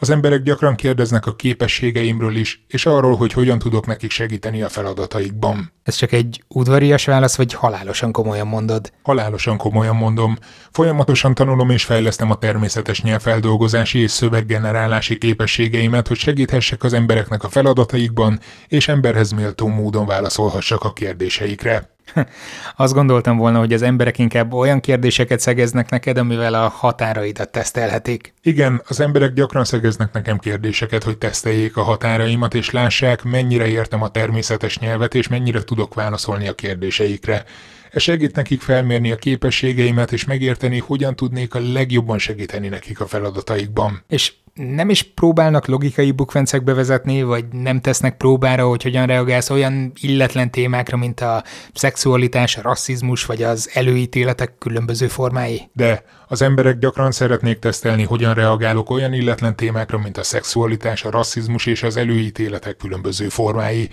Az 0.00 0.10
emberek 0.10 0.42
gyakran 0.42 0.74
kérdeznek 0.74 1.26
a 1.26 1.34
képességeimről 1.34 2.36
is, 2.36 2.64
és 2.68 2.86
arról, 2.86 3.16
hogy 3.16 3.32
hogyan 3.32 3.58
tudok 3.58 3.86
nekik 3.86 4.10
segíteni 4.10 4.62
a 4.62 4.68
feladataikban. 4.68 5.72
Ez 5.82 5.94
csak 5.94 6.12
egy 6.12 6.42
udvarias 6.48 7.04
válasz, 7.04 7.36
vagy 7.36 7.52
halálosan 7.52 8.12
komolyan 8.12 8.46
mondod? 8.46 8.92
Halálosan 9.02 9.56
komolyan 9.56 9.96
mondom. 9.96 10.38
Folyamatosan 10.70 11.34
tanulom 11.34 11.70
és 11.70 11.84
fejlesztem 11.84 12.30
a 12.30 12.38
természetes 12.38 13.02
nyelvfeldolgozási 13.02 13.98
és 13.98 14.10
szöveggenerálási 14.10 15.18
képességeimet, 15.18 16.08
hogy 16.08 16.18
segíthessek 16.18 16.82
az 16.82 16.92
embereknek 16.92 17.42
a 17.44 17.48
feladataikban, 17.48 18.40
és 18.68 18.88
emberhez 18.88 19.30
méltó 19.30 19.66
módon 19.66 20.06
válaszolhassak 20.06 20.84
a 20.84 20.92
kérdéseikre. 20.92 21.96
Azt 22.76 22.94
gondoltam 22.94 23.36
volna, 23.36 23.58
hogy 23.58 23.72
az 23.72 23.82
emberek 23.82 24.18
inkább 24.18 24.52
olyan 24.52 24.80
kérdéseket 24.80 25.40
szegeznek 25.40 25.90
neked, 25.90 26.18
amivel 26.18 26.54
a 26.54 26.68
határaidat 26.68 27.50
tesztelhetik. 27.50 28.34
Igen, 28.42 28.82
az 28.88 29.00
emberek 29.00 29.32
gyakran 29.32 29.64
szegeznek 29.64 30.12
nekem 30.12 30.38
kérdéseket, 30.38 31.02
hogy 31.02 31.18
teszteljék 31.18 31.76
a 31.76 31.82
határaimat, 31.82 32.54
és 32.54 32.70
lássák, 32.70 33.22
mennyire 33.22 33.66
értem 33.66 34.02
a 34.02 34.08
természetes 34.08 34.78
nyelvet, 34.78 35.14
és 35.14 35.28
mennyire 35.28 35.62
tudok 35.62 35.94
válaszolni 35.94 36.48
a 36.48 36.54
kérdéseikre. 36.54 37.44
Ez 37.90 38.02
segít 38.02 38.36
nekik 38.36 38.60
felmérni 38.60 39.12
a 39.12 39.16
képességeimet, 39.16 40.12
és 40.12 40.24
megérteni, 40.24 40.78
hogyan 40.78 41.16
tudnék 41.16 41.54
a 41.54 41.60
legjobban 41.72 42.18
segíteni 42.18 42.68
nekik 42.68 43.00
a 43.00 43.06
feladataikban. 43.06 44.02
És 44.08 44.32
nem 44.58 44.90
is 44.90 45.02
próbálnak 45.02 45.66
logikai 45.66 46.10
bukvencek 46.10 46.64
bevezetni, 46.64 47.22
vagy 47.22 47.44
nem 47.52 47.80
tesznek 47.80 48.16
próbára, 48.16 48.68
hogy 48.68 48.82
hogyan 48.82 49.06
reagálsz 49.06 49.50
olyan 49.50 49.92
illetlen 50.00 50.50
témákra, 50.50 50.96
mint 50.96 51.20
a 51.20 51.44
szexualitás, 51.74 52.56
a 52.56 52.62
rasszizmus, 52.62 53.24
vagy 53.24 53.42
az 53.42 53.70
előítéletek 53.72 54.58
különböző 54.58 55.06
formái? 55.06 55.70
De 55.72 56.04
az 56.26 56.42
emberek 56.42 56.78
gyakran 56.78 57.10
szeretnék 57.10 57.58
tesztelni, 57.58 58.02
hogyan 58.02 58.34
reagálok 58.34 58.90
olyan 58.90 59.12
illetlen 59.12 59.56
témákra, 59.56 59.98
mint 59.98 60.16
a 60.18 60.22
szexualitás, 60.22 61.04
a 61.04 61.10
rasszizmus 61.10 61.66
és 61.66 61.82
az 61.82 61.96
előítéletek 61.96 62.76
különböző 62.76 63.28
formái. 63.28 63.88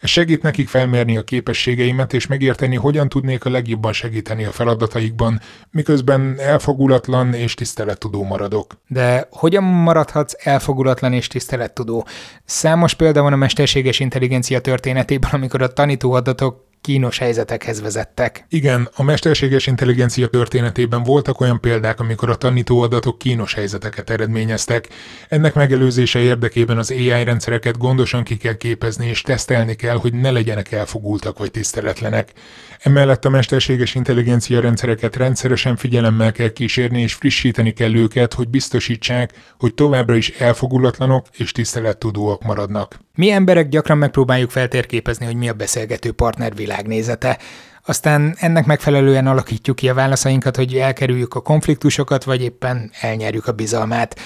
Ez 0.00 0.08
segít 0.08 0.42
nekik 0.42 0.68
felmérni 0.68 1.16
a 1.16 1.22
képességeimet 1.22 2.12
és 2.12 2.26
megérteni, 2.26 2.76
hogyan 2.76 3.08
tudnék 3.08 3.44
a 3.44 3.50
legjobban 3.50 3.92
segíteni 3.92 4.44
a 4.44 4.50
feladataikban, 4.50 5.40
miközben 5.70 6.34
elfogulatlan 6.38 7.34
és 7.34 7.54
tisztelettudó 7.54 8.24
maradok. 8.24 8.74
De 8.86 9.28
hogyan 9.30 9.64
maradhatsz 9.64 10.46
elfogulatlan 10.46 11.12
és 11.12 11.26
tisztelettudó? 11.26 12.06
Számos 12.44 12.94
példa 12.94 13.22
van 13.22 13.32
a 13.32 13.36
mesterséges 13.36 14.00
intelligencia 14.00 14.60
történetében, 14.60 15.30
amikor 15.30 15.62
a 15.62 15.72
tanítóadatok 15.72 16.68
kínos 16.90 17.18
helyzetekhez 17.18 17.80
vezettek. 17.80 18.44
Igen, 18.48 18.88
a 18.94 19.02
mesterséges 19.02 19.66
intelligencia 19.66 20.26
történetében 20.26 21.02
voltak 21.02 21.40
olyan 21.40 21.60
példák, 21.60 22.00
amikor 22.00 22.30
a 22.30 22.34
tanítóadatok 22.34 23.18
kínos 23.18 23.54
helyzeteket 23.54 24.10
eredményeztek. 24.10 24.88
Ennek 25.28 25.54
megelőzése 25.54 26.18
érdekében 26.18 26.78
az 26.78 26.90
AI 26.90 27.24
rendszereket 27.24 27.78
gondosan 27.78 28.24
ki 28.24 28.36
kell 28.36 28.56
képezni 28.56 29.06
és 29.06 29.22
tesztelni 29.22 29.74
kell, 29.74 29.96
hogy 29.96 30.14
ne 30.14 30.30
legyenek 30.30 30.72
elfogultak 30.72 31.38
vagy 31.38 31.50
tiszteletlenek. 31.50 32.32
Emellett 32.78 33.24
a 33.24 33.30
mesterséges 33.30 33.94
intelligencia 33.94 34.60
rendszereket 34.60 35.16
rendszeresen 35.16 35.76
figyelemmel 35.76 36.32
kell 36.32 36.48
kísérni 36.52 37.02
és 37.02 37.14
frissíteni 37.14 37.72
kell 37.72 37.94
őket, 37.94 38.34
hogy 38.34 38.48
biztosítsák, 38.48 39.32
hogy 39.58 39.74
továbbra 39.74 40.14
is 40.14 40.28
elfogulatlanok 40.28 41.26
és 41.36 41.52
tisztelettudóak 41.52 42.42
maradnak. 42.42 42.98
Mi 43.20 43.30
emberek 43.30 43.68
gyakran 43.68 43.98
megpróbáljuk 43.98 44.50
feltérképezni, 44.50 45.24
hogy 45.26 45.36
mi 45.36 45.48
a 45.48 45.52
beszélgető 45.52 46.12
partner 46.12 46.54
világnézete. 46.54 47.38
aztán 47.84 48.34
ennek 48.38 48.66
megfelelően 48.66 49.26
alakítjuk 49.26 49.76
ki 49.76 49.88
a 49.88 49.94
válaszainkat, 49.94 50.56
hogy 50.56 50.74
elkerüljük 50.74 51.34
a 51.34 51.40
konfliktusokat, 51.40 52.24
vagy 52.24 52.42
éppen 52.42 52.90
elnyerjük 53.00 53.46
a 53.46 53.52
bizalmát. 53.52 54.20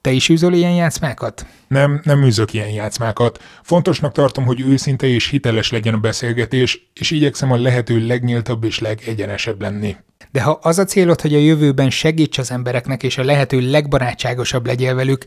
Te 0.00 0.10
is 0.10 0.28
űzöl 0.28 0.52
ilyen 0.52 0.74
játszmákat? 0.74 1.46
Nem, 1.68 2.00
nem 2.04 2.24
űzök 2.24 2.52
ilyen 2.52 2.68
játszmákat. 2.68 3.42
Fontosnak 3.62 4.12
tartom, 4.12 4.44
hogy 4.44 4.60
őszinte 4.60 5.06
és 5.06 5.28
hiteles 5.28 5.70
legyen 5.70 5.94
a 5.94 5.98
beszélgetés, 5.98 6.90
és 6.94 7.10
igyekszem 7.10 7.52
a 7.52 7.56
lehető 7.56 8.06
legnyíltabb 8.06 8.64
és 8.64 8.78
legegyenesebb 8.78 9.60
lenni. 9.60 9.96
De 10.30 10.42
ha 10.42 10.58
az 10.62 10.78
a 10.78 10.84
célod, 10.84 11.20
hogy 11.20 11.34
a 11.34 11.38
jövőben 11.38 11.90
segíts 11.90 12.38
az 12.38 12.50
embereknek, 12.50 13.02
és 13.02 13.18
a 13.18 13.24
lehető 13.24 13.70
legbarátságosabb 13.70 14.66
legyél 14.66 14.94
velük, 14.94 15.24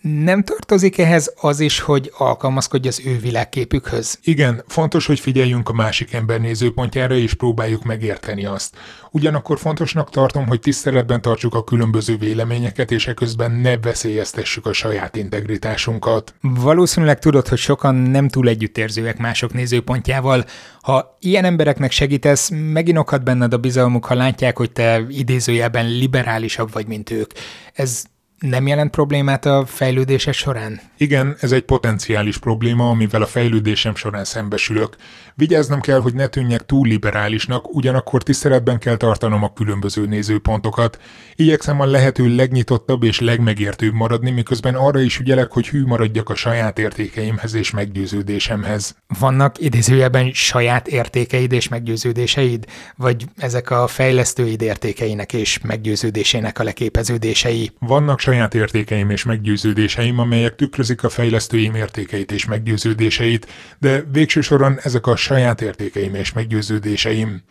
nem 0.00 0.42
tartozik 0.42 0.98
ehhez 0.98 1.32
az 1.40 1.60
is, 1.60 1.80
hogy 1.80 2.12
alkalmazkodj 2.16 2.88
az 2.88 3.02
ő 3.04 3.18
világképükhöz? 3.18 4.18
Igen, 4.22 4.62
fontos, 4.66 5.06
hogy 5.06 5.20
figyeljünk 5.20 5.68
a 5.68 5.72
másik 5.72 6.12
ember 6.12 6.40
nézőpontjára, 6.40 7.14
és 7.14 7.34
próbáljuk 7.34 7.84
megérteni 7.84 8.44
azt. 8.44 8.76
Ugyanakkor 9.10 9.58
fontosnak 9.58 10.10
tartom, 10.10 10.46
hogy 10.46 10.60
tiszteletben 10.60 11.22
tartsuk 11.22 11.54
a 11.54 11.64
különböző 11.64 12.16
véleményeket, 12.16 12.90
és 12.90 13.06
eközben 13.06 13.50
ne 13.50 13.78
veszélyeztessük 13.78 14.66
a 14.66 14.72
saját 14.72 15.16
integritásunkat. 15.16 16.34
Valószínűleg 16.40 17.18
tudod, 17.18 17.48
hogy 17.48 17.58
sokan 17.58 17.94
nem 17.94 18.28
túl 18.28 18.48
együttérzőek 18.48 19.18
mások 19.18 19.52
nézőpontjával. 19.52 20.44
Ha 20.80 21.16
ilyen 21.20 21.44
embereknek 21.44 21.90
segítesz, 21.90 22.50
megint 22.72 22.98
okhat 22.98 23.24
benned 23.24 23.52
a 23.52 23.58
bizalmuk, 23.58 24.04
ha 24.04 24.14
látják, 24.14 24.56
hogy 24.56 24.72
te 24.72 25.04
idézőjelben 25.08 25.88
liberálisabb 25.88 26.72
vagy, 26.72 26.86
mint 26.86 27.10
ők. 27.10 27.30
Ez 27.72 28.04
nem 28.40 28.66
jelent 28.66 28.90
problémát 28.90 29.46
a 29.46 29.64
fejlődése 29.66 30.32
során? 30.32 30.80
Igen, 30.96 31.36
ez 31.40 31.52
egy 31.52 31.62
potenciális 31.62 32.38
probléma, 32.38 32.88
amivel 32.88 33.22
a 33.22 33.26
fejlődésem 33.26 33.94
során 33.94 34.24
szembesülök. 34.24 34.96
Vigyáznom 35.34 35.80
kell, 35.80 36.00
hogy 36.00 36.14
ne 36.14 36.26
tűnjek 36.26 36.66
túl 36.66 36.88
liberálisnak, 36.88 37.74
ugyanakkor 37.74 38.22
tiszteletben 38.22 38.78
kell 38.78 38.96
tartanom 38.96 39.42
a 39.42 39.52
különböző 39.52 40.06
nézőpontokat. 40.06 40.98
Igyekszem 41.34 41.80
a 41.80 41.84
lehető 41.84 42.34
legnyitottabb 42.34 43.02
és 43.02 43.20
legmegértőbb 43.20 43.92
maradni, 43.92 44.30
miközben 44.30 44.74
arra 44.74 45.00
is 45.00 45.18
ügyelek, 45.18 45.52
hogy 45.52 45.68
hű 45.68 45.84
maradjak 45.84 46.28
a 46.28 46.34
saját 46.34 46.78
értékeimhez 46.78 47.54
és 47.54 47.70
meggyőződésemhez. 47.70 48.96
Vannak 49.18 49.60
idézőjelben 49.60 50.30
saját 50.32 50.88
értékeid 50.88 51.52
és 51.52 51.68
meggyőződéseid? 51.68 52.64
Vagy 52.96 53.24
ezek 53.36 53.70
a 53.70 53.86
fejlesztőid 53.86 54.62
értékeinek 54.62 55.32
és 55.32 55.58
meggyőződésének 55.62 56.58
a 56.58 56.62
leképeződései? 56.62 57.70
Vannak 57.78 58.18
saját 58.30 58.54
értékeim 58.54 59.10
és 59.10 59.24
meggyőződéseim, 59.24 60.18
amelyek 60.18 60.56
tükrözik 60.56 61.04
a 61.04 61.08
fejlesztőim 61.08 61.74
értékeit 61.74 62.32
és 62.32 62.44
meggyőződéseit, 62.44 63.46
de 63.78 64.04
végső 64.12 64.40
soron 64.40 64.78
ezek 64.82 65.06
a 65.06 65.16
saját 65.16 65.60
értékeim 65.60 66.14
és 66.14 66.32
meggyőződéseim. 66.32 67.42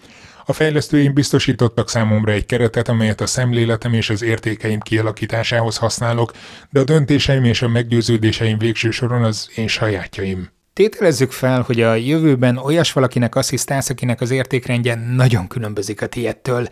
A 0.45 0.53
fejlesztőim 0.53 1.13
biztosítottak 1.13 1.89
számomra 1.89 2.31
egy 2.31 2.45
keretet, 2.45 2.87
amelyet 2.87 3.21
a 3.21 3.25
szemléletem 3.25 3.93
és 3.93 4.09
az 4.09 4.21
értékeim 4.21 4.79
kialakításához 4.79 5.77
használok, 5.77 6.31
de 6.69 6.79
a 6.79 6.83
döntéseim 6.83 7.43
és 7.43 7.61
a 7.61 7.67
meggyőződéseim 7.67 8.57
végső 8.57 8.91
soron 8.91 9.23
az 9.23 9.49
én 9.55 9.67
sajátjaim. 9.67 10.49
Tételezzük 10.73 11.31
fel, 11.31 11.61
hogy 11.61 11.81
a 11.81 11.95
jövőben 11.95 12.57
olyas 12.57 12.93
valakinek 12.93 13.35
asszisztálsz, 13.35 13.89
akinek 13.89 14.21
az 14.21 14.31
értékrendje 14.31 14.95
nagyon 14.95 15.47
különbözik 15.47 16.01
a 16.01 16.07
tiettől. 16.07 16.67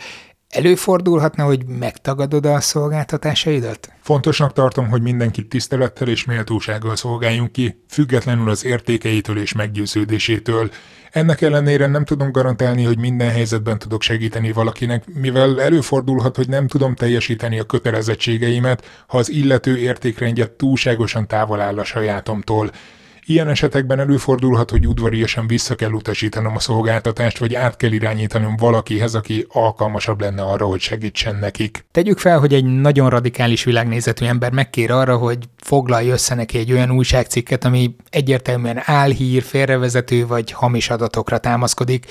Előfordulhatna, 0.49 1.43
hogy 1.43 1.65
megtagadod 1.65 2.45
a 2.45 2.59
szolgáltatásaidat? 2.59 3.91
Fontosnak 4.01 4.53
tartom, 4.53 4.87
hogy 4.89 5.01
mindenkit 5.01 5.49
tisztelettel 5.49 6.07
és 6.07 6.25
méltósággal 6.25 6.95
szolgáljunk 6.95 7.51
ki, 7.51 7.83
függetlenül 7.89 8.49
az 8.49 8.65
értékeitől 8.65 9.37
és 9.37 9.53
meggyőződésétől. 9.53 10.69
Ennek 11.11 11.41
ellenére 11.41 11.87
nem 11.87 12.05
tudom 12.05 12.31
garantálni, 12.31 12.83
hogy 12.83 12.97
minden 12.97 13.29
helyzetben 13.29 13.79
tudok 13.79 14.01
segíteni 14.01 14.51
valakinek, 14.51 15.03
mivel 15.13 15.61
előfordulhat, 15.61 16.35
hogy 16.35 16.47
nem 16.47 16.67
tudom 16.67 16.95
teljesíteni 16.95 17.59
a 17.59 17.63
kötelezettségeimet, 17.63 19.03
ha 19.07 19.17
az 19.17 19.29
illető 19.29 19.77
értékrendje 19.77 20.55
túlságosan 20.55 21.27
távol 21.27 21.61
áll 21.61 21.79
a 21.79 21.83
sajátomtól. 21.83 22.71
Ilyen 23.29 23.47
esetekben 23.47 23.99
előfordulhat, 23.99 24.69
hogy 24.69 24.87
udvariasan 24.87 25.47
vissza 25.47 25.75
kell 25.75 25.91
utasítanom 25.91 26.55
a 26.55 26.59
szolgáltatást, 26.59 27.37
vagy 27.37 27.55
át 27.55 27.77
kell 27.77 27.91
irányítanom 27.91 28.55
valakihez, 28.55 29.15
aki 29.15 29.45
alkalmasabb 29.49 30.21
lenne 30.21 30.41
arra, 30.41 30.65
hogy 30.65 30.79
segítsen 30.79 31.35
nekik. 31.35 31.85
Tegyük 31.91 32.17
fel, 32.17 32.39
hogy 32.39 32.53
egy 32.53 32.65
nagyon 32.65 33.09
radikális 33.09 33.63
világnézetű 33.63 34.25
ember 34.25 34.51
megkér 34.51 34.91
arra, 34.91 35.17
hogy 35.17 35.37
foglalj 35.57 36.09
össze 36.09 36.35
neki 36.35 36.57
egy 36.57 36.71
olyan 36.71 36.91
újságcikket, 36.91 37.65
ami 37.65 37.95
egyértelműen 38.09 38.81
álhír, 38.85 39.43
félrevezető 39.43 40.27
vagy 40.27 40.51
hamis 40.51 40.89
adatokra 40.89 41.37
támaszkodik. 41.37 42.05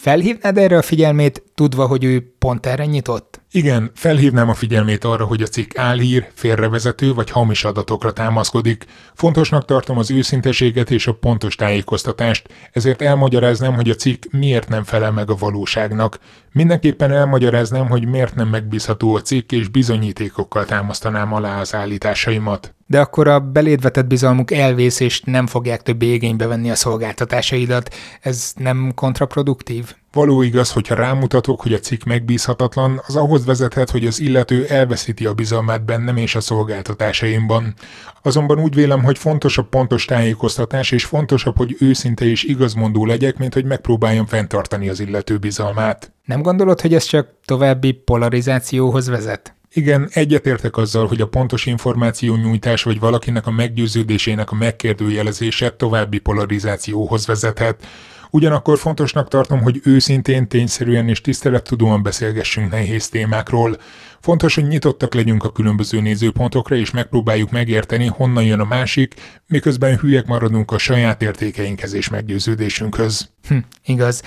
Felhívnád 0.00 0.58
erre 0.58 0.76
a 0.76 0.82
figyelmét, 0.82 1.42
tudva, 1.54 1.86
hogy 1.86 2.04
ő 2.04 2.34
pont 2.38 2.66
erre 2.66 2.84
nyitott? 2.84 3.40
Igen, 3.50 3.90
felhívnám 3.94 4.48
a 4.48 4.54
figyelmét 4.54 5.04
arra, 5.04 5.24
hogy 5.24 5.42
a 5.42 5.46
cikk 5.46 5.78
álhír, 5.78 6.28
félrevezető 6.34 7.14
vagy 7.14 7.30
hamis 7.30 7.64
adatokra 7.64 8.12
támaszkodik. 8.12 8.84
Fontosnak 9.14 9.64
tartom 9.64 9.98
az 9.98 10.10
őszinteséget 10.10 10.90
és 10.90 11.06
a 11.06 11.14
pontos 11.14 11.54
tájékoztatást, 11.54 12.48
ezért 12.72 13.02
elmagyaráznám, 13.02 13.74
hogy 13.74 13.90
a 13.90 13.94
cikk 13.94 14.24
miért 14.30 14.68
nem 14.68 14.84
felel 14.84 15.12
meg 15.12 15.30
a 15.30 15.36
valóságnak. 15.36 16.18
Mindenképpen 16.52 17.12
elmagyaráznám, 17.12 17.88
hogy 17.88 18.06
miért 18.06 18.34
nem 18.34 18.48
megbízható 18.48 19.14
a 19.14 19.20
cikk, 19.20 19.52
és 19.52 19.68
bizonyítékokkal 19.68 20.64
támasztanám 20.64 21.32
alá 21.32 21.60
az 21.60 21.74
állításaimat. 21.74 22.74
De 22.90 23.00
akkor 23.00 23.28
a 23.28 23.40
beléd 23.40 23.80
vetett 23.80 24.06
bizalmuk 24.06 24.52
elvész, 24.52 25.00
és 25.00 25.20
nem 25.20 25.46
fogják 25.46 25.82
többé 25.82 26.12
igénybe 26.12 26.46
venni 26.46 26.70
a 26.70 26.74
szolgáltatásaidat. 26.74 27.94
Ez 28.20 28.52
nem 28.56 28.92
kontraproduktív? 28.94 29.94
Való 30.12 30.42
igaz, 30.42 30.72
hogyha 30.72 30.94
rámutatok, 30.94 31.60
hogy 31.60 31.72
a 31.72 31.78
cikk 31.78 32.02
megbízhatatlan, 32.02 33.02
az 33.06 33.16
ahhoz 33.16 33.44
vezethet, 33.44 33.90
hogy 33.90 34.06
az 34.06 34.20
illető 34.20 34.66
elveszíti 34.66 35.26
a 35.26 35.34
bizalmát 35.34 35.84
bennem 35.84 36.16
és 36.16 36.34
a 36.34 36.40
szolgáltatásaimban. 36.40 37.74
Azonban 38.22 38.60
úgy 38.60 38.74
vélem, 38.74 39.02
hogy 39.02 39.18
fontos 39.18 39.58
a 39.58 39.62
pontos 39.62 40.04
tájékoztatás, 40.04 40.90
és 40.90 41.04
fontosabb, 41.04 41.56
hogy 41.56 41.76
őszinte 41.80 42.24
és 42.24 42.44
igazmondó 42.44 43.06
legyek, 43.06 43.38
mint 43.38 43.54
hogy 43.54 43.64
megpróbáljam 43.64 44.26
fenntartani 44.26 44.88
az 44.88 45.00
illető 45.00 45.38
bizalmát. 45.38 46.12
Nem 46.24 46.42
gondolod, 46.42 46.80
hogy 46.80 46.94
ez 46.94 47.04
csak 47.04 47.28
további 47.44 47.92
polarizációhoz 47.92 49.08
vezet? 49.08 49.57
Igen, 49.78 50.08
egyetértek 50.12 50.76
azzal, 50.76 51.06
hogy 51.06 51.20
a 51.20 51.26
pontos 51.26 51.66
információ 51.66 52.36
nyújtás 52.36 52.82
vagy 52.82 52.98
valakinek 52.98 53.46
a 53.46 53.50
meggyőződésének 53.50 54.50
a 54.50 54.54
megkérdőjelezése 54.54 55.70
további 55.70 56.18
polarizációhoz 56.18 57.26
vezethet. 57.26 57.86
Ugyanakkor 58.30 58.78
fontosnak 58.78 59.28
tartom, 59.28 59.62
hogy 59.62 59.80
őszintén, 59.84 60.48
tényszerűen 60.48 61.08
és 61.08 61.20
tisztelettudóan 61.20 62.02
beszélgessünk 62.02 62.70
nehéz 62.70 63.08
témákról. 63.08 63.76
Fontos, 64.20 64.54
hogy 64.54 64.66
nyitottak 64.66 65.14
legyünk 65.14 65.44
a 65.44 65.52
különböző 65.52 66.00
nézőpontokra, 66.00 66.76
és 66.76 66.90
megpróbáljuk 66.90 67.50
megérteni, 67.50 68.06
honnan 68.06 68.44
jön 68.44 68.60
a 68.60 68.64
másik, 68.64 69.14
miközben 69.46 69.98
hülyek 69.98 70.26
maradunk 70.26 70.70
a 70.70 70.78
saját 70.78 71.22
értékeinkhez 71.22 71.92
és 71.92 72.08
meggyőződésünkhöz. 72.08 73.30
Hm, 73.48 73.56
igaz. 73.84 74.22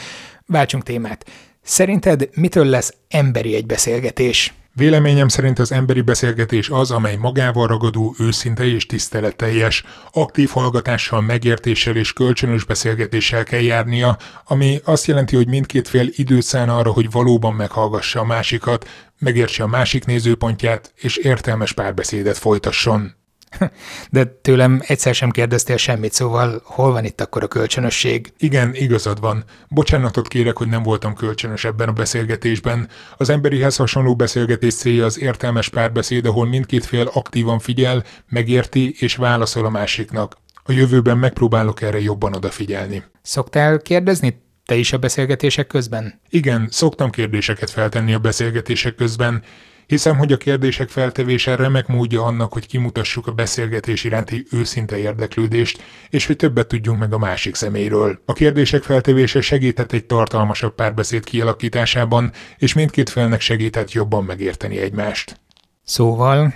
Váltsunk 0.45 0.83
témát. 0.83 1.29
Szerinted 1.61 2.29
mitől 2.33 2.65
lesz 2.65 2.93
emberi 3.09 3.55
egy 3.55 3.65
beszélgetés? 3.65 4.53
Véleményem 4.73 5.27
szerint 5.27 5.59
az 5.59 5.71
emberi 5.71 6.01
beszélgetés 6.01 6.69
az, 6.69 6.91
amely 6.91 7.15
magával 7.15 7.67
ragadó, 7.67 8.15
őszinte 8.19 8.65
és 8.65 8.85
tiszteletteljes, 8.85 9.83
aktív 10.11 10.49
hallgatással, 10.49 11.21
megértéssel 11.21 11.95
és 11.95 12.13
kölcsönös 12.13 12.63
beszélgetéssel 12.63 13.43
kell 13.43 13.61
járnia, 13.61 14.17
ami 14.45 14.79
azt 14.83 15.05
jelenti, 15.05 15.35
hogy 15.35 15.47
mindkét 15.47 15.87
fél 15.87 16.07
időt 16.11 16.43
szán 16.43 16.69
arra, 16.69 16.91
hogy 16.91 17.11
valóban 17.11 17.53
meghallgassa 17.53 18.19
a 18.19 18.25
másikat, 18.25 18.89
megértse 19.19 19.63
a 19.63 19.67
másik 19.67 20.05
nézőpontját 20.05 20.93
és 20.95 21.17
értelmes 21.17 21.73
párbeszédet 21.73 22.37
folytasson. 22.37 23.20
De 24.11 24.25
tőlem 24.25 24.81
egyszer 24.85 25.15
sem 25.15 25.29
kérdeztél 25.29 25.77
semmit, 25.77 26.13
szóval 26.13 26.61
hol 26.63 26.91
van 26.91 27.05
itt 27.05 27.21
akkor 27.21 27.43
a 27.43 27.47
kölcsönösség? 27.47 28.33
Igen, 28.37 28.75
igazad 28.75 29.19
van. 29.19 29.43
Bocsánatot 29.69 30.27
kérek, 30.27 30.57
hogy 30.57 30.67
nem 30.67 30.83
voltam 30.83 31.13
kölcsönös 31.13 31.65
ebben 31.65 31.87
a 31.87 31.93
beszélgetésben. 31.93 32.89
Az 33.17 33.29
emberihez 33.29 33.75
hasonló 33.75 34.15
beszélgetés 34.15 34.75
célja 34.75 35.05
az 35.05 35.19
értelmes 35.19 35.69
párbeszéd, 35.69 36.25
ahol 36.25 36.47
mindkét 36.47 36.85
fél 36.85 37.09
aktívan 37.13 37.59
figyel, 37.59 38.03
megérti 38.29 38.95
és 38.99 39.15
válaszol 39.15 39.65
a 39.65 39.69
másiknak. 39.69 40.37
A 40.63 40.71
jövőben 40.71 41.17
megpróbálok 41.17 41.81
erre 41.81 41.99
jobban 41.99 42.33
odafigyelni. 42.33 43.03
Szoktál 43.21 43.79
kérdezni 43.79 44.41
te 44.65 44.75
is 44.75 44.93
a 44.93 44.97
beszélgetések 44.97 45.67
közben? 45.67 46.21
Igen, 46.29 46.67
szoktam 46.69 47.09
kérdéseket 47.09 47.69
feltenni 47.69 48.13
a 48.13 48.19
beszélgetések 48.19 48.95
közben, 48.95 49.43
Hiszem, 49.91 50.17
hogy 50.17 50.31
a 50.31 50.37
kérdések 50.37 50.89
feltevése 50.89 51.55
remek 51.55 51.87
módja 51.87 52.23
annak, 52.23 52.53
hogy 52.53 52.67
kimutassuk 52.67 53.27
a 53.27 53.31
beszélgetés 53.31 54.03
iránti 54.03 54.45
őszinte 54.51 54.97
érdeklődést, 54.97 55.83
és 56.09 56.25
hogy 56.25 56.35
többet 56.35 56.67
tudjunk 56.67 56.99
meg 56.99 57.13
a 57.13 57.17
másik 57.17 57.55
személyről. 57.55 58.21
A 58.25 58.33
kérdések 58.33 58.83
feltevése 58.83 59.41
segített 59.41 59.91
egy 59.91 60.05
tartalmasabb 60.05 60.75
párbeszéd 60.75 61.23
kialakításában, 61.23 62.31
és 62.57 62.73
mindkét 62.73 63.09
felnek 63.09 63.41
segített 63.41 63.91
jobban 63.91 64.23
megérteni 64.23 64.77
egymást. 64.77 65.39
Szóval, 65.83 66.53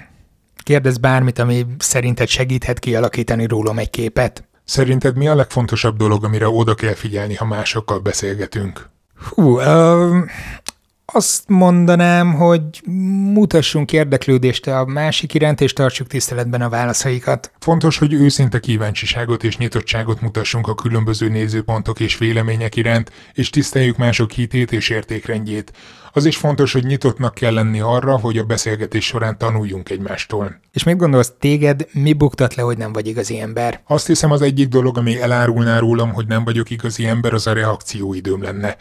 kérdez 0.63 0.97
bármit, 0.97 1.39
ami 1.39 1.65
szerinted 1.77 2.27
segíthet 2.27 2.79
kialakítani 2.79 3.47
rólam 3.47 3.77
egy 3.77 3.89
képet. 3.89 4.47
Szerinted 4.63 5.17
mi 5.17 5.27
a 5.27 5.35
legfontosabb 5.35 5.97
dolog, 5.97 6.23
amire 6.23 6.47
oda 6.47 6.75
kell 6.75 6.93
figyelni, 6.93 7.35
ha 7.35 7.45
másokkal 7.45 7.99
beszélgetünk? 7.99 8.89
Hú, 9.29 9.59
uh, 9.59 10.25
azt 11.15 11.43
mondanám, 11.47 12.33
hogy 12.33 12.61
mutassunk 13.33 13.91
érdeklődést 13.91 14.67
a 14.67 14.85
másik 14.85 15.33
iránt, 15.33 15.61
és 15.61 15.73
tartsuk 15.73 16.07
tiszteletben 16.07 16.61
a 16.61 16.69
válaszaikat. 16.69 17.51
Fontos, 17.59 17.97
hogy 17.97 18.13
őszinte 18.13 18.59
kíváncsiságot 18.59 19.43
és 19.43 19.57
nyitottságot 19.57 20.21
mutassunk 20.21 20.67
a 20.67 20.75
különböző 20.75 21.29
nézőpontok 21.29 21.99
és 21.99 22.17
vélemények 22.17 22.75
iránt, 22.75 23.11
és 23.33 23.49
tiszteljük 23.49 23.97
mások 23.97 24.31
hitét 24.31 24.71
és 24.71 24.89
értékrendjét. 24.89 25.71
Az 26.17 26.25
is 26.25 26.37
fontos, 26.37 26.73
hogy 26.73 26.85
nyitottnak 26.85 27.33
kell 27.33 27.53
lenni 27.53 27.79
arra, 27.79 28.19
hogy 28.19 28.37
a 28.37 28.43
beszélgetés 28.43 29.05
során 29.05 29.37
tanuljunk 29.37 29.89
egymástól. 29.89 30.59
És 30.73 30.83
mit 30.83 30.97
gondolsz, 30.97 31.33
téged 31.39 31.87
mi 31.91 32.13
buktat 32.13 32.55
le, 32.55 32.63
hogy 32.63 32.77
nem 32.77 32.93
vagy 32.93 33.07
igazi 33.07 33.39
ember? 33.39 33.81
Azt 33.87 34.07
hiszem 34.07 34.31
az 34.31 34.41
egyik 34.41 34.67
dolog, 34.67 34.97
ami 34.97 35.21
elárulná 35.21 35.79
rólam, 35.79 36.13
hogy 36.13 36.27
nem 36.27 36.43
vagyok 36.43 36.69
igazi 36.69 37.05
ember, 37.05 37.33
az 37.33 37.47
a 37.47 37.53
reakcióidőm 37.53 38.41
lenne. 38.41 38.75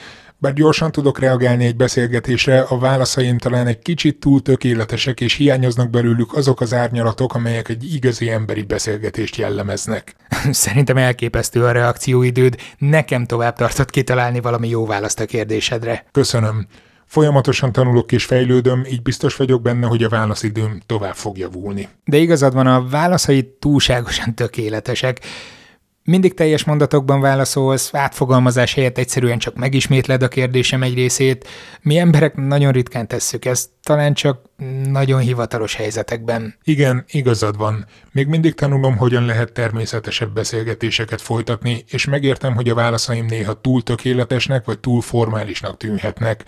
Bár 0.44 0.52
gyorsan 0.52 0.92
tudok 0.92 1.18
reagálni 1.18 1.64
egy 1.64 1.76
beszélgetésre, 1.76 2.60
a 2.60 2.78
válaszaim 2.78 3.38
talán 3.38 3.66
egy 3.66 3.78
kicsit 3.78 4.20
túl 4.20 4.42
tökéletesek, 4.42 5.20
és 5.20 5.34
hiányoznak 5.34 5.90
belőlük 5.90 6.34
azok 6.34 6.60
az 6.60 6.74
árnyalatok, 6.74 7.34
amelyek 7.34 7.68
egy 7.68 7.94
igazi 7.94 8.30
emberi 8.30 8.62
beszélgetést 8.62 9.36
jellemeznek. 9.36 10.14
Szerintem 10.50 10.96
elképesztő 10.96 11.64
a 11.64 11.72
reakcióidőd, 11.72 12.56
nekem 12.78 13.26
tovább 13.26 13.56
tartott 13.56 13.90
kitalálni 13.90 14.40
valami 14.40 14.68
jó 14.68 14.86
választ 14.86 15.20
a 15.20 15.24
kérdésedre. 15.24 16.06
Köszönöm. 16.12 16.66
Folyamatosan 17.06 17.72
tanulok 17.72 18.12
és 18.12 18.24
fejlődöm, 18.24 18.84
így 18.90 19.02
biztos 19.02 19.36
vagyok 19.36 19.62
benne, 19.62 19.86
hogy 19.86 20.02
a 20.02 20.08
válaszidőm 20.08 20.80
tovább 20.86 21.14
fog 21.14 21.38
javulni. 21.38 21.88
De 22.04 22.16
igazad 22.16 22.54
van, 22.54 22.66
a 22.66 22.88
válaszai 22.88 23.56
túlságosan 23.58 24.34
tökéletesek. 24.34 25.20
Mindig 26.06 26.34
teljes 26.34 26.64
mondatokban 26.64 27.20
válaszolsz, 27.20 27.94
átfogalmazás 27.94 28.74
helyett 28.74 28.98
egyszerűen 28.98 29.38
csak 29.38 29.56
megismétled 29.56 30.22
a 30.22 30.28
kérdésem 30.28 30.82
egy 30.82 30.94
részét. 30.94 31.48
Mi 31.82 31.98
emberek 31.98 32.34
nagyon 32.34 32.72
ritkán 32.72 33.08
tesszük 33.08 33.44
ezt, 33.44 33.70
talán 33.82 34.14
csak 34.14 34.40
nagyon 34.88 35.20
hivatalos 35.20 35.74
helyzetekben. 35.74 36.54
Igen, 36.64 37.04
igazad 37.08 37.56
van. 37.56 37.86
Még 38.12 38.26
mindig 38.26 38.54
tanulom, 38.54 38.96
hogyan 38.96 39.24
lehet 39.24 39.52
természetesebb 39.52 40.34
beszélgetéseket 40.34 41.20
folytatni, 41.20 41.84
és 41.88 42.04
megértem, 42.04 42.54
hogy 42.54 42.68
a 42.68 42.74
válaszaim 42.74 43.26
néha 43.26 43.60
túl 43.60 43.82
tökéletesnek 43.82 44.64
vagy 44.64 44.78
túl 44.78 45.00
formálisnak 45.00 45.76
tűnhetnek. 45.76 46.44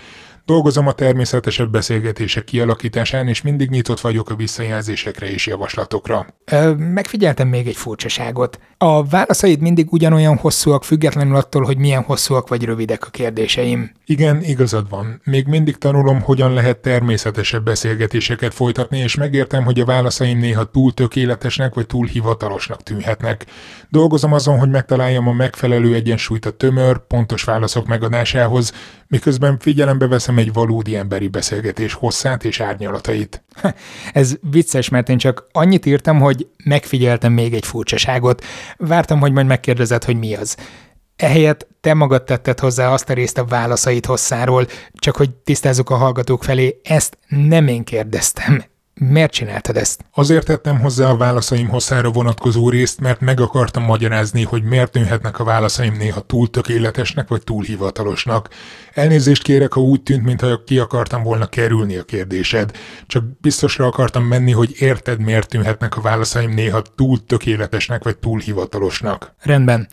Dolgozom 0.46 0.86
a 0.86 0.92
természetesebb 0.92 1.70
beszélgetések 1.70 2.44
kialakításán, 2.44 3.28
és 3.28 3.42
mindig 3.42 3.70
nyitott 3.70 4.00
vagyok 4.00 4.30
a 4.30 4.34
visszajelzésekre 4.34 5.30
és 5.30 5.46
javaslatokra. 5.46 6.26
Ö, 6.44 6.74
megfigyeltem 6.74 7.48
még 7.48 7.66
egy 7.66 7.76
furcsaságot. 7.76 8.58
A 8.78 9.04
válaszaid 9.04 9.60
mindig 9.60 9.92
ugyanolyan 9.92 10.36
hosszúak, 10.36 10.84
függetlenül 10.84 11.36
attól, 11.36 11.62
hogy 11.62 11.78
milyen 11.78 12.02
hosszúak 12.02 12.48
vagy 12.48 12.64
rövidek 12.64 13.06
a 13.06 13.10
kérdéseim. 13.10 13.92
Igen, 14.04 14.42
igazad 14.42 14.88
van. 14.88 15.20
Még 15.24 15.46
mindig 15.46 15.76
tanulom, 15.76 16.20
hogyan 16.20 16.52
lehet 16.52 16.78
természetesebb 16.78 17.64
beszélgetéseket 17.64 18.54
folytatni, 18.54 18.98
és 18.98 19.14
megértem, 19.14 19.64
hogy 19.64 19.80
a 19.80 19.84
válaszaim 19.84 20.38
néha 20.38 20.64
túl 20.64 20.92
tökéletesnek 20.92 21.74
vagy 21.74 21.86
túl 21.86 22.06
hivatalosnak 22.06 22.82
tűnhetnek. 22.82 23.46
Dolgozom 23.88 24.32
azon, 24.32 24.58
hogy 24.58 24.70
megtaláljam 24.70 25.28
a 25.28 25.32
megfelelő 25.32 25.94
egyensúlyt 25.94 26.46
a 26.46 26.50
tömör, 26.50 27.06
pontos 27.06 27.44
válaszok 27.44 27.86
megadásához, 27.86 28.72
miközben 29.06 29.58
figyelembe 29.58 30.06
veszem 30.06 30.38
egy 30.38 30.52
valódi 30.52 30.96
emberi 30.96 31.28
beszélgetés 31.28 31.92
hosszát 31.92 32.44
és 32.44 32.60
árnyalatait. 32.60 33.44
Ez 34.12 34.36
vicces, 34.50 34.88
mert 34.88 35.08
én 35.08 35.18
csak 35.18 35.46
annyit 35.52 35.86
írtam, 35.86 36.18
hogy 36.20 36.46
megfigyeltem 36.64 37.32
még 37.32 37.54
egy 37.54 37.66
furcsaságot. 37.66 38.44
Vártam, 38.76 39.20
hogy 39.20 39.32
majd 39.32 39.46
megkérdezed, 39.46 40.04
hogy 40.04 40.18
mi 40.18 40.34
az. 40.34 40.56
Ehelyett 41.16 41.66
te 41.80 41.94
magad 41.94 42.24
tetted 42.24 42.60
hozzá 42.60 42.92
azt 42.92 43.10
a 43.10 43.12
részt 43.12 43.38
a 43.38 43.44
válaszait 43.44 44.06
hosszáról, 44.06 44.66
csak 44.92 45.16
hogy 45.16 45.30
tisztázzuk 45.30 45.90
a 45.90 45.96
hallgatók 45.96 46.44
felé, 46.44 46.80
ezt 46.82 47.18
nem 47.28 47.66
én 47.66 47.84
kérdeztem. 47.84 48.64
Miért 49.00 49.32
csináltad 49.32 49.76
ezt? 49.76 50.04
Azért 50.14 50.46
tettem 50.46 50.80
hozzá 50.80 51.10
a 51.10 51.16
válaszaim 51.16 51.68
hosszára 51.68 52.10
vonatkozó 52.10 52.68
részt, 52.68 53.00
mert 53.00 53.20
meg 53.20 53.40
akartam 53.40 53.82
magyarázni, 53.82 54.42
hogy 54.42 54.62
miért 54.62 54.94
nőhetnek 54.94 55.38
a 55.38 55.44
válaszaim 55.44 55.94
néha 55.96 56.20
túl 56.20 56.50
tökéletesnek 56.50 57.28
vagy 57.28 57.42
túl 57.42 57.62
hivatalosnak. 57.62 58.48
Elnézést 58.94 59.42
kérek, 59.42 59.72
ha 59.72 59.80
úgy 59.80 60.02
tűnt, 60.02 60.22
mintha 60.22 60.62
ki 60.64 60.78
akartam 60.78 61.22
volna 61.22 61.46
kerülni 61.46 61.96
a 61.96 62.02
kérdésed. 62.02 62.70
Csak 63.06 63.24
biztosra 63.40 63.86
akartam 63.86 64.24
menni, 64.24 64.52
hogy 64.52 64.74
érted, 64.78 65.20
miért 65.20 65.48
tűnhetnek 65.48 65.96
a 65.96 66.00
válaszaim 66.00 66.50
néha 66.50 66.82
túl 66.82 67.24
tökéletesnek 67.26 68.04
vagy 68.04 68.16
túl 68.18 68.40
hivatalosnak. 68.40 69.34
Rendben. 69.38 69.88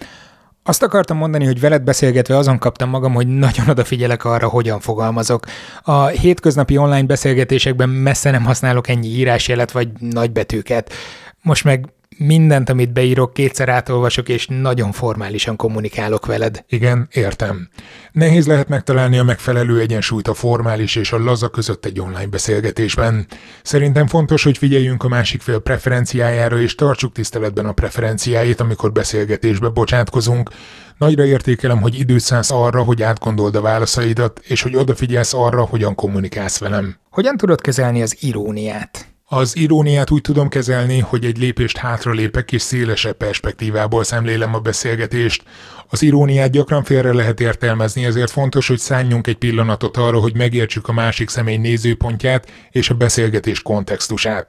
Azt 0.66 0.84
akartam 0.84 1.18
mondani, 1.18 1.46
hogy 1.46 1.60
veled 1.60 1.82
beszélgetve 1.82 2.38
azon 2.38 2.58
kaptam 2.58 2.90
magam, 2.90 3.14
hogy 3.14 3.28
nagyon 3.28 3.70
odafigyelek 3.70 4.26
arra, 4.26 4.48
hogyan 4.48 4.80
fogalmazok. 4.80 5.46
A 5.82 6.06
hétköznapi 6.06 6.78
online 6.78 7.04
beszélgetésekben 7.04 7.90
messze 7.90 8.32
nem 8.32 8.44
használok 8.44 8.88
ennyi 8.88 9.08
írásjelet 9.08 9.72
vagy 9.72 9.90
nagybetűket. 10.00 10.94
Most 11.42 11.64
meg 11.64 11.86
mindent, 12.18 12.70
amit 12.70 12.94
beírok, 12.94 13.34
kétszer 13.34 13.70
átolvasok, 13.70 14.30
és 14.30 14.48
nagyon 14.48 14.92
formálisan 14.92 15.56
kommunikálok 15.56 16.26
veled. 16.26 16.64
Igen, 16.68 17.08
értem. 17.12 17.70
Nehéz 18.12 18.48
lehet 18.48 18.68
megtalálni 18.68 19.18
a 19.18 19.24
megfelelő 19.24 19.80
egyensúlyt 19.80 20.28
a 20.28 20.34
formális 20.34 20.96
és 20.96 21.12
a 21.12 21.24
laza 21.24 21.50
között 21.50 21.86
egy 21.86 22.00
online 22.00 22.28
beszélgetésben. 22.28 23.28
Szerintem 23.64 24.08
fontos, 24.08 24.44
hogy 24.44 24.58
figyeljünk 24.58 25.04
a 25.04 25.08
másik 25.08 25.42
fél 25.42 25.60
preferenciájára, 25.60 26.60
és 26.60 26.76
tartsuk 26.76 27.14
tiszteletben 27.14 27.66
a 27.66 27.72
preferenciáit, 27.72 28.60
amikor 28.60 28.92
beszélgetésbe 28.92 29.70
bocsátkozunk. 29.70 30.50
Nagyra 30.98 31.26
értékelem, 31.26 31.82
hogy 31.82 32.00
időt 32.00 32.20
szánsz 32.20 32.52
arra, 32.52 32.84
hogy 32.84 33.04
átgondold 33.04 33.56
a 33.56 33.62
válaszaidat, 33.62 34.40
és 34.44 34.62
hogy 34.62 34.76
odafigyelsz 34.76 35.34
arra, 35.34 35.64
hogyan 35.64 35.96
kommunikálsz 35.96 36.60
velem. 36.60 36.96
Hogyan 37.10 37.38
tudod 37.38 37.62
kezelni 37.62 38.02
az 38.02 38.18
iróniát? 38.20 39.13
Az 39.36 39.58
iróniát 39.58 40.12
úgy 40.12 40.22
tudom 40.22 40.48
kezelni, 40.48 41.00
hogy 41.00 41.26
egy 41.26 41.38
lépést 41.38 41.78
hátra 41.78 42.12
lépek 42.12 42.52
és 42.52 42.62
szélesebb 42.62 43.18
perspektívából 43.18 44.04
szemlélem 44.04 44.54
a 44.56 44.60
beszélgetést. 44.60 45.44
Az 45.88 46.02
iróniát 46.02 46.52
gyakran 46.52 46.84
félre 46.84 47.14
lehet 47.14 47.40
értelmezni, 47.40 48.06
ezért 48.06 48.32
fontos, 48.32 48.68
hogy 48.68 48.78
szálljunk 48.78 49.28
egy 49.28 49.38
pillanatot 49.38 49.98
arra, 49.98 50.20
hogy 50.20 50.36
megértsük 50.36 50.88
a 50.88 50.94
másik 50.94 51.30
személy 51.30 51.58
nézőpontját 51.58 52.52
és 52.72 52.90
a 52.90 52.94
beszélgetés 52.94 53.62
kontextusát. 53.62 54.48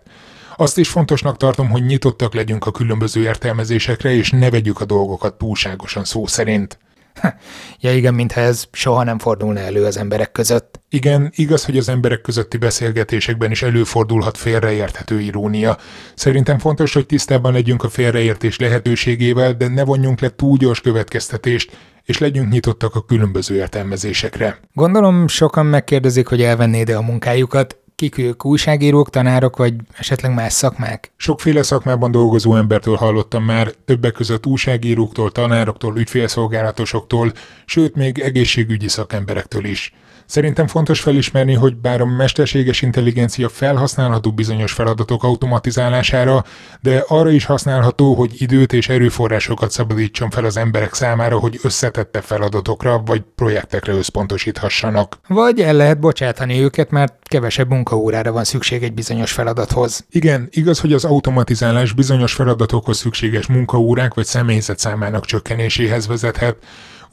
Azt 0.57 0.79
is 0.79 0.89
fontosnak 0.89 1.37
tartom, 1.37 1.69
hogy 1.71 1.85
nyitottak 1.85 2.35
legyünk 2.35 2.67
a 2.67 2.71
különböző 2.71 3.23
értelmezésekre, 3.23 4.15
és 4.15 4.31
ne 4.31 4.51
vegyük 4.51 4.81
a 4.81 4.85
dolgokat 4.85 5.35
túlságosan 5.35 6.05
szó 6.05 6.27
szerint. 6.27 6.79
Ja 7.81 7.95
igen, 7.95 8.15
mintha 8.15 8.41
ez 8.41 8.65
soha 8.73 9.05
nem 9.05 9.19
fordulna 9.19 9.61
elő 9.61 9.85
az 9.85 9.97
emberek 9.97 10.33
között. 10.33 10.81
Igen, 10.89 11.31
igaz, 11.35 11.65
hogy 11.65 11.79
az 11.79 11.89
emberek 11.89 12.21
közötti 12.21 12.57
beszélgetésekben 12.57 13.51
is 13.51 13.63
előfordulhat 13.63 14.37
félreérthető 14.37 15.21
irónia. 15.21 15.79
Szerintem 16.15 16.59
fontos, 16.59 16.93
hogy 16.93 17.07
tisztában 17.07 17.53
legyünk 17.53 17.85
a 17.85 17.89
félreértés 17.89 18.59
lehetőségével, 18.59 19.53
de 19.53 19.69
ne 19.69 19.85
vonjunk 19.85 20.21
le 20.21 20.29
túl 20.29 20.57
gyors 20.57 20.81
következtetést, 20.81 21.77
és 22.05 22.19
legyünk 22.19 22.51
nyitottak 22.51 22.95
a 22.95 23.05
különböző 23.05 23.55
értelmezésekre. 23.55 24.59
Gondolom 24.73 25.29
sokan 25.29 25.67
megkérdezik, 25.67 26.27
hogy 26.27 26.43
elvennéd-e 26.43 26.97
a 26.97 27.03
munkájukat, 27.03 27.79
kik 28.09 28.19
ők, 28.19 28.45
újságírók, 28.45 29.11
tanárok, 29.11 29.57
vagy 29.57 29.75
esetleg 29.99 30.35
más 30.35 30.53
szakmák? 30.53 31.13
Sokféle 31.17 31.63
szakmában 31.63 32.11
dolgozó 32.11 32.57
embertől 32.57 32.97
hallottam 32.97 33.45
már, 33.45 33.73
többek 33.85 34.13
között 34.13 34.47
újságíróktól, 34.47 35.31
tanároktól, 35.31 35.99
ügyfélszolgálatosoktól, 35.99 37.33
sőt 37.65 37.95
még 37.95 38.19
egészségügyi 38.19 38.89
szakemberektől 38.89 39.65
is. 39.65 39.93
Szerintem 40.27 40.67
fontos 40.67 41.01
felismerni, 41.01 41.55
hogy 41.55 41.77
bár 41.77 42.01
a 42.01 42.07
mesterséges 42.07 42.83
intelligencia 42.83 43.49
felhasználható 43.49 44.33
bizonyos 44.33 44.73
feladatok 44.73 45.23
automatizálására, 45.23 46.45
de 46.81 47.05
arra 47.09 47.31
is 47.31 47.45
használható, 47.45 48.15
hogy 48.15 48.31
időt 48.43 48.73
és 48.73 48.89
erőforrásokat 48.89 49.71
szabadítson 49.71 50.31
fel 50.31 50.45
az 50.45 50.57
emberek 50.57 50.95
számára, 50.95 51.39
hogy 51.39 51.59
összetette 51.63 52.21
feladatokra 52.21 53.03
vagy 53.05 53.23
projektekre 53.35 53.93
összpontosíthassanak. 53.93 55.19
Vagy 55.29 55.61
el 55.61 55.75
lehet 55.75 56.01
bocsátani 56.01 56.61
őket, 56.61 56.91
mert 56.91 57.15
kevesebb 57.23 57.69
munkaórára 57.69 58.33
van 58.33 58.45
szükség 58.45 58.83
egy 58.83 58.95
bizonyos 58.95 59.33
feladathoz. 59.33 60.07
Igen, 60.11 60.49
igaz, 60.51 60.81
hogy 60.81 60.93
az 60.93 61.05
automatizálás 61.05 61.93
bizonyos 61.93 62.33
feladatokhoz 62.33 62.97
szükséges 62.97 63.47
munkaórák 63.47 64.15
vagy 64.15 64.25
személyzet 64.25 64.79
számának 64.79 65.25
csökkenéséhez 65.25 66.07
vezethet, 66.07 66.57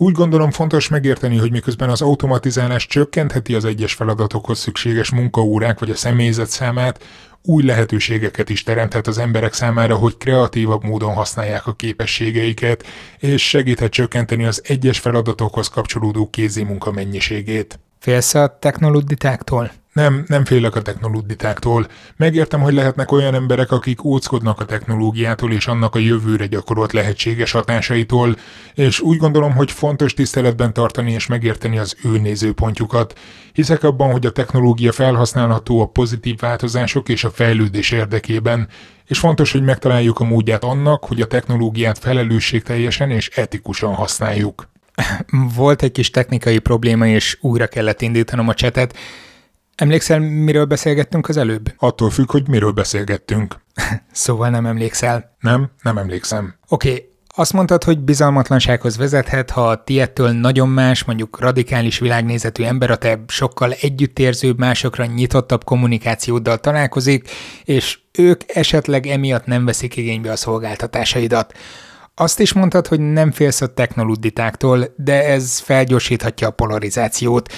úgy 0.02 0.14
gondolom 0.14 0.52
fontos 0.52 0.88
megérteni, 0.88 1.38
hogy 1.38 1.52
miközben 1.52 1.90
az 1.90 2.02
automatizálás 2.02 2.88
csökkentheti 2.88 3.56
az 3.56 3.66
egyes 3.66 3.94
feladatokhoz 3.94 4.60
szükséges 4.60 5.12
munkaórák 5.12 5.80
vagy 5.80 5.90
a 5.90 5.96
személyzet 5.96 6.50
számát, 6.50 7.04
új 7.44 7.64
lehetőségeket 7.64 8.50
is 8.50 8.64
teremthet 8.64 9.08
az 9.08 9.18
emberek 9.18 9.54
számára, 9.54 9.96
hogy 9.96 10.18
kreatívabb 10.18 10.84
módon 10.84 11.14
használják 11.14 11.68
a 11.68 11.74
képességeiket, 11.74 12.86
és 13.20 13.50
segíthet 13.50 13.92
csökkenteni 13.92 14.46
az 14.46 14.62
egyes 14.66 15.00
feladatokhoz 15.00 15.68
kapcsolódó 15.68 16.30
kézi 16.30 16.64
munka 16.64 16.92
mennyiségét. 16.92 17.80
Félsz 18.00 18.34
a 18.34 18.58
technoluditáktól? 18.60 19.72
Nem, 19.94 20.24
nem 20.28 20.46
félek 20.46 20.76
a 20.76 20.82
technolóditáktól. 20.82 21.88
Megértem, 22.16 22.62
hogy 22.62 22.74
lehetnek 22.74 23.12
olyan 23.12 23.34
emberek, 23.34 23.72
akik 23.72 24.04
óckodnak 24.04 24.60
a 24.60 24.66
technológiától 24.66 25.52
és 25.52 25.68
annak 25.68 25.96
a 25.96 26.00
jövőre 26.00 26.46
gyakorolt 26.46 26.94
lehetséges 26.94 27.52
hatásaitól, 27.52 28.36
és 28.74 29.00
úgy 29.00 29.18
gondolom, 29.18 29.54
hogy 29.54 29.72
fontos 29.72 30.14
tiszteletben 30.14 30.74
tartani 30.74 31.12
és 31.12 31.28
megérteni 31.28 31.78
az 31.78 31.96
ő 32.04 32.20
nézőpontjukat. 32.20 33.20
Hiszek 33.54 33.84
abban, 33.84 34.12
hogy 34.12 34.26
a 34.26 34.32
technológia 34.32 34.92
felhasználható 34.92 35.82
a 35.82 35.86
pozitív 35.86 36.38
változások 36.40 37.10
és 37.10 37.24
a 37.24 37.30
fejlődés 37.30 37.92
érdekében, 37.92 38.68
és 39.08 39.20
fontos, 39.20 39.52
hogy 39.52 39.64
megtaláljuk 39.64 40.20
a 40.20 40.24
módját 40.24 40.64
annak, 40.64 41.06
hogy 41.06 41.22
a 41.22 41.28
technológiát 41.28 42.00
felelősségteljesen 42.00 43.10
és 43.10 43.28
etikusan 43.28 43.94
használjuk. 43.94 44.70
Volt 45.56 45.82
egy 45.82 45.92
kis 45.92 46.10
technikai 46.10 46.60
probléma, 46.60 47.08
és 47.08 47.38
újra 47.42 47.68
kellett 47.68 48.02
indítanom 48.02 48.48
a 48.48 48.54
csetet. 48.54 48.98
Emlékszel, 49.76 50.20
miről 50.20 50.66
beszélgettünk 50.66 51.30
az 51.30 51.38
előbb? 51.38 51.74
Attól 51.78 52.10
függ, 52.10 52.32
hogy 52.32 52.48
miről 52.48 52.72
beszélgettünk. 52.72 53.56
szóval 54.12 54.50
nem 54.50 54.66
emlékszel. 54.66 55.36
Nem, 55.40 55.72
nem 55.82 55.98
emlékszem. 55.98 56.56
Oké, 56.68 56.90
okay. 56.90 57.10
Azt 57.36 57.54
mondtad, 57.54 57.84
hogy 57.84 58.00
bizalmatlansághoz 58.00 58.98
vezethet, 58.98 59.50
ha 59.50 59.70
a 59.70 59.84
tiettől 59.84 60.32
nagyon 60.32 60.70
más, 60.70 61.04
mondjuk 61.04 61.40
radikális 61.40 62.00
világnézetű 62.00 62.64
ember 62.64 62.92
a 62.92 62.96
te 62.96 63.24
sokkal 63.28 63.72
együttérzőbb, 63.72 64.58
másokra 64.58 65.06
nyitottabb 65.06 65.64
kommunikációddal 65.64 66.58
találkozik, 66.58 67.30
és 67.64 68.00
ők 68.18 68.42
esetleg 68.48 69.08
emiatt 69.08 69.46
nem 69.46 69.66
veszik 69.66 69.96
igénybe 69.96 70.32
a 70.32 70.36
szolgáltatásaidat. 70.36 71.58
Azt 72.16 72.40
is 72.40 72.54
mondtad, 72.54 72.88
hogy 72.88 73.00
nem 73.00 73.32
félsz 73.32 73.62
a 73.62 73.74
technoluditáktól, 73.74 74.94
de 74.96 75.26
ez 75.26 75.60
felgyorsíthatja 75.60 76.48
a 76.48 76.52
polarizációt. 76.52 77.54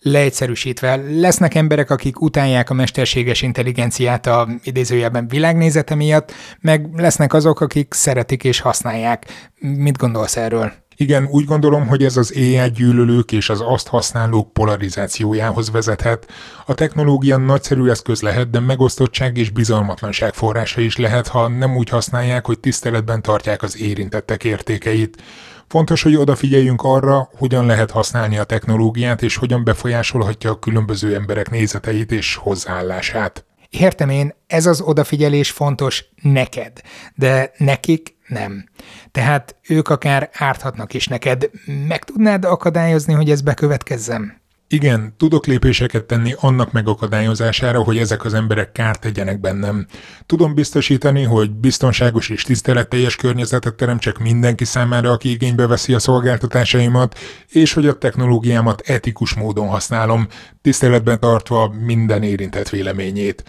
Leegyszerűsítve, 0.00 0.96
lesznek 0.96 1.54
emberek, 1.54 1.90
akik 1.90 2.20
utálják 2.20 2.70
a 2.70 2.74
mesterséges 2.74 3.42
intelligenciát 3.42 4.26
a 4.26 4.48
idézőjelben 4.62 5.28
világnézete 5.28 5.94
miatt, 5.94 6.32
meg 6.60 6.88
lesznek 6.94 7.32
azok, 7.32 7.60
akik 7.60 7.94
szeretik 7.94 8.44
és 8.44 8.60
használják. 8.60 9.50
Mit 9.58 9.96
gondolsz 9.96 10.36
erről? 10.36 10.72
Igen, 11.00 11.28
úgy 11.30 11.44
gondolom, 11.44 11.86
hogy 11.86 12.04
ez 12.04 12.16
az 12.16 12.32
AI 12.36 12.70
gyűlölők 12.74 13.32
és 13.32 13.48
az 13.48 13.62
azt 13.64 13.88
használók 13.88 14.52
polarizációjához 14.52 15.70
vezethet. 15.70 16.26
A 16.66 16.74
technológia 16.74 17.36
nagyszerű 17.36 17.88
eszköz 17.88 18.20
lehet, 18.20 18.50
de 18.50 18.60
megosztottság 18.60 19.36
és 19.36 19.50
bizalmatlanság 19.50 20.34
forrása 20.34 20.80
is 20.80 20.96
lehet, 20.96 21.28
ha 21.28 21.48
nem 21.48 21.76
úgy 21.76 21.88
használják, 21.88 22.46
hogy 22.46 22.60
tiszteletben 22.60 23.22
tartják 23.22 23.62
az 23.62 23.80
érintettek 23.80 24.44
értékeit. 24.44 25.22
Fontos, 25.68 26.02
hogy 26.02 26.16
odafigyeljünk 26.16 26.82
arra, 26.82 27.28
hogyan 27.36 27.66
lehet 27.66 27.90
használni 27.90 28.38
a 28.38 28.44
technológiát, 28.44 29.22
és 29.22 29.36
hogyan 29.36 29.64
befolyásolhatja 29.64 30.50
a 30.50 30.58
különböző 30.58 31.14
emberek 31.14 31.50
nézeteit 31.50 32.12
és 32.12 32.34
hozzáállását. 32.34 33.44
Értem 33.70 34.08
én, 34.08 34.34
ez 34.46 34.66
az 34.66 34.80
odafigyelés 34.80 35.50
fontos 35.50 36.04
neked, 36.22 36.80
de 37.14 37.52
nekik 37.56 38.16
nem. 38.26 38.68
Tehát 39.10 39.56
ők 39.68 39.88
akár 39.88 40.30
árthatnak 40.32 40.94
is 40.94 41.06
neked. 41.06 41.50
Meg 41.88 42.04
tudnád 42.04 42.44
akadályozni, 42.44 43.12
hogy 43.12 43.30
ez 43.30 43.40
bekövetkezzem? 43.40 44.40
Igen, 44.70 45.14
tudok 45.16 45.46
lépéseket 45.46 46.04
tenni 46.04 46.34
annak 46.40 46.72
megakadályozására, 46.72 47.82
hogy 47.82 47.98
ezek 47.98 48.24
az 48.24 48.34
emberek 48.34 48.72
kárt 48.72 49.00
tegyenek 49.00 49.40
bennem. 49.40 49.86
Tudom 50.26 50.54
biztosítani, 50.54 51.22
hogy 51.22 51.50
biztonságos 51.50 52.28
és 52.28 52.42
tiszteletteljes 52.42 53.16
környezetet 53.16 53.74
teremtsek 53.74 54.18
mindenki 54.18 54.64
számára, 54.64 55.10
aki 55.10 55.30
igénybe 55.30 55.66
veszi 55.66 55.94
a 55.94 55.98
szolgáltatásaimat, 55.98 57.18
és 57.48 57.72
hogy 57.72 57.86
a 57.86 57.98
technológiámat 57.98 58.80
etikus 58.80 59.34
módon 59.34 59.68
használom, 59.68 60.26
tiszteletben 60.62 61.20
tartva 61.20 61.74
minden 61.84 62.22
érintett 62.22 62.68
véleményét. 62.68 63.44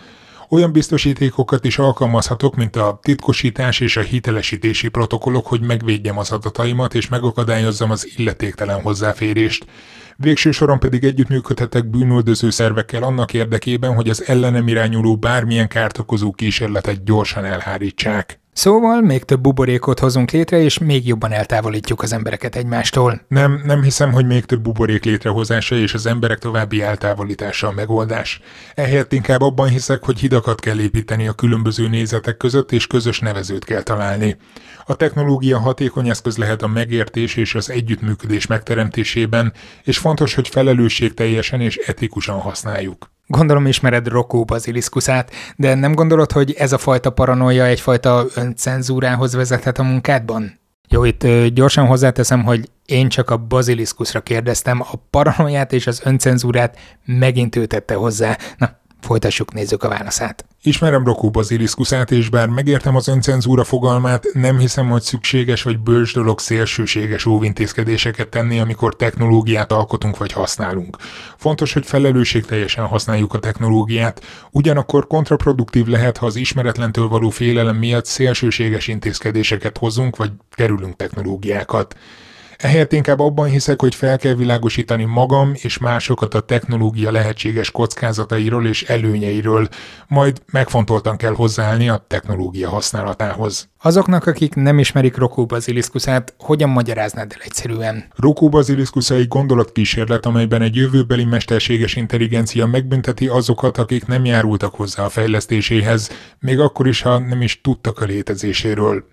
Olyan 0.51 0.71
biztosítékokat 0.71 1.65
is 1.65 1.77
alkalmazhatok, 1.77 2.55
mint 2.55 2.75
a 2.75 2.99
titkosítás 3.01 3.79
és 3.79 3.97
a 3.97 4.01
hitelesítési 4.01 4.87
protokollok, 4.87 5.47
hogy 5.47 5.61
megvédjem 5.61 6.17
az 6.17 6.31
adataimat 6.31 6.93
és 6.93 7.07
megakadályozzam 7.07 7.91
az 7.91 8.11
illetéktelen 8.15 8.81
hozzáférést. 8.81 9.65
Végső 10.17 10.51
soron 10.51 10.79
pedig 10.79 11.03
együttműködhetek 11.03 11.89
bűnöldöző 11.89 12.49
szervekkel 12.49 13.03
annak 13.03 13.33
érdekében, 13.33 13.93
hogy 13.93 14.09
az 14.09 14.27
ellenem 14.27 14.67
irányuló 14.67 15.17
bármilyen 15.17 15.67
kárt 15.67 15.97
okozó 15.97 16.31
kísérletet 16.31 17.03
gyorsan 17.03 17.45
elhárítsák. 17.45 18.39
Szóval 18.59 19.01
még 19.01 19.23
több 19.23 19.41
buborékot 19.41 19.99
hozunk 19.99 20.31
létre, 20.31 20.61
és 20.61 20.77
még 20.77 21.07
jobban 21.07 21.31
eltávolítjuk 21.31 22.01
az 22.01 22.13
embereket 22.13 22.55
egymástól. 22.55 23.21
Nem, 23.27 23.61
nem 23.65 23.83
hiszem, 23.83 24.11
hogy 24.11 24.25
még 24.25 24.45
több 24.45 24.61
buborék 24.61 25.03
létrehozása 25.03 25.75
és 25.75 25.93
az 25.93 26.05
emberek 26.05 26.37
további 26.37 26.81
eltávolítása 26.81 27.67
a 27.67 27.71
megoldás. 27.71 28.41
Ehelyett 28.75 29.13
inkább 29.13 29.41
abban 29.41 29.69
hiszek, 29.69 30.03
hogy 30.03 30.19
hidakat 30.19 30.59
kell 30.59 30.79
építeni 30.79 31.27
a 31.27 31.33
különböző 31.33 31.87
nézetek 31.87 32.37
között, 32.37 32.71
és 32.71 32.87
közös 32.87 33.19
nevezőt 33.19 33.65
kell 33.65 33.81
találni. 33.81 34.37
A 34.85 34.95
technológia 34.95 35.59
hatékony 35.59 36.09
eszköz 36.09 36.37
lehet 36.37 36.61
a 36.61 36.67
megértés 36.67 37.35
és 37.35 37.55
az 37.55 37.69
együttműködés 37.69 38.47
megteremtésében, 38.47 39.53
és 39.83 39.97
fontos, 39.97 40.33
hogy 40.33 40.47
felelősségteljesen 40.47 41.61
és 41.61 41.77
etikusan 41.77 42.39
használjuk. 42.39 43.09
Gondolom 43.31 43.67
ismered 43.67 44.07
Rokó 44.07 44.43
baziliszkuszát, 44.43 45.31
de 45.55 45.75
nem 45.75 45.95
gondolod, 45.95 46.31
hogy 46.31 46.53
ez 46.57 46.71
a 46.71 46.77
fajta 46.77 47.09
paranoia 47.09 47.65
egyfajta 47.65 48.25
öncenzúrához 48.35 49.33
vezethet 49.33 49.79
a 49.79 49.83
munkádban? 49.83 50.59
Jó, 50.87 51.03
itt 51.03 51.27
gyorsan 51.47 51.85
hozzáteszem, 51.85 52.43
hogy 52.43 52.69
én 52.85 53.09
csak 53.09 53.29
a 53.29 53.37
baziliszkuszra 53.37 54.21
kérdeztem, 54.21 54.81
a 54.81 54.95
paranoiát 55.09 55.73
és 55.73 55.87
az 55.87 56.01
öncenzúrát 56.03 56.77
megint 57.05 57.55
ő 57.55 57.65
tette 57.65 57.93
hozzá. 57.93 58.37
Na, 58.57 58.78
Folytassuk, 59.01 59.53
nézzük 59.53 59.83
a 59.83 59.89
válaszát. 59.89 60.45
Ismerem 60.61 61.03
Rokó 61.03 61.29
baziliszkuszát, 61.29 62.11
és 62.11 62.29
bár 62.29 62.47
megértem 62.47 62.95
az 62.95 63.07
öncenzúra 63.07 63.63
fogalmát, 63.63 64.25
nem 64.33 64.59
hiszem, 64.59 64.89
hogy 64.89 65.01
szükséges 65.01 65.63
vagy 65.63 65.79
bölcs 65.79 66.13
dolog 66.13 66.39
szélsőséges 66.39 67.25
óvintézkedéseket 67.25 68.27
tenni, 68.27 68.59
amikor 68.59 68.95
technológiát 68.95 69.71
alkotunk 69.71 70.17
vagy 70.17 70.31
használunk. 70.31 70.97
Fontos, 71.37 71.73
hogy 71.73 71.85
felelősségteljesen 71.85 72.85
használjuk 72.85 73.33
a 73.33 73.39
technológiát, 73.39 74.21
ugyanakkor 74.51 75.07
kontraproduktív 75.07 75.85
lehet, 75.85 76.17
ha 76.17 76.25
az 76.25 76.35
ismeretlentől 76.35 77.07
való 77.07 77.29
félelem 77.29 77.75
miatt 77.75 78.05
szélsőséges 78.05 78.87
intézkedéseket 78.87 79.77
hozunk 79.77 80.15
vagy 80.15 80.31
kerülünk 80.51 80.95
technológiákat. 80.95 81.95
Ehelyett 82.59 82.93
inkább 82.93 83.19
abban 83.19 83.49
hiszek, 83.49 83.81
hogy 83.81 83.95
fel 83.95 84.17
kell 84.17 84.33
világosítani 84.33 85.03
magam 85.03 85.51
és 85.53 85.77
másokat 85.77 86.33
a 86.33 86.39
technológia 86.39 87.11
lehetséges 87.11 87.71
kockázatairól 87.71 88.67
és 88.67 88.83
előnyeiről, 88.83 89.67
majd 90.07 90.41
megfontoltan 90.51 91.17
kell 91.17 91.33
hozzáállni 91.33 91.89
a 91.89 92.05
technológia 92.07 92.69
használatához. 92.69 93.69
Azoknak, 93.81 94.25
akik 94.25 94.55
nem 94.55 94.79
ismerik 94.79 95.17
Rokó 95.17 95.45
baziliszkuszát, 95.45 96.33
hogyan 96.37 96.69
magyaráznád 96.69 97.31
el 97.33 97.41
egyszerűen? 97.43 98.05
Rokó 98.15 98.49
baziliszkusza 98.49 99.15
egy 99.15 99.27
gondolatkísérlet, 99.27 100.25
amelyben 100.25 100.61
egy 100.61 100.75
jövőbeli 100.75 101.23
mesterséges 101.23 101.95
intelligencia 101.95 102.65
megbünteti 102.65 103.27
azokat, 103.27 103.77
akik 103.77 104.05
nem 104.05 104.25
járultak 104.25 104.75
hozzá 104.75 105.03
a 105.03 105.09
fejlesztéséhez, 105.09 106.09
még 106.39 106.59
akkor 106.59 106.87
is, 106.87 107.01
ha 107.01 107.19
nem 107.19 107.41
is 107.41 107.61
tudtak 107.61 107.99
a 107.99 108.05
létezéséről 108.05 109.03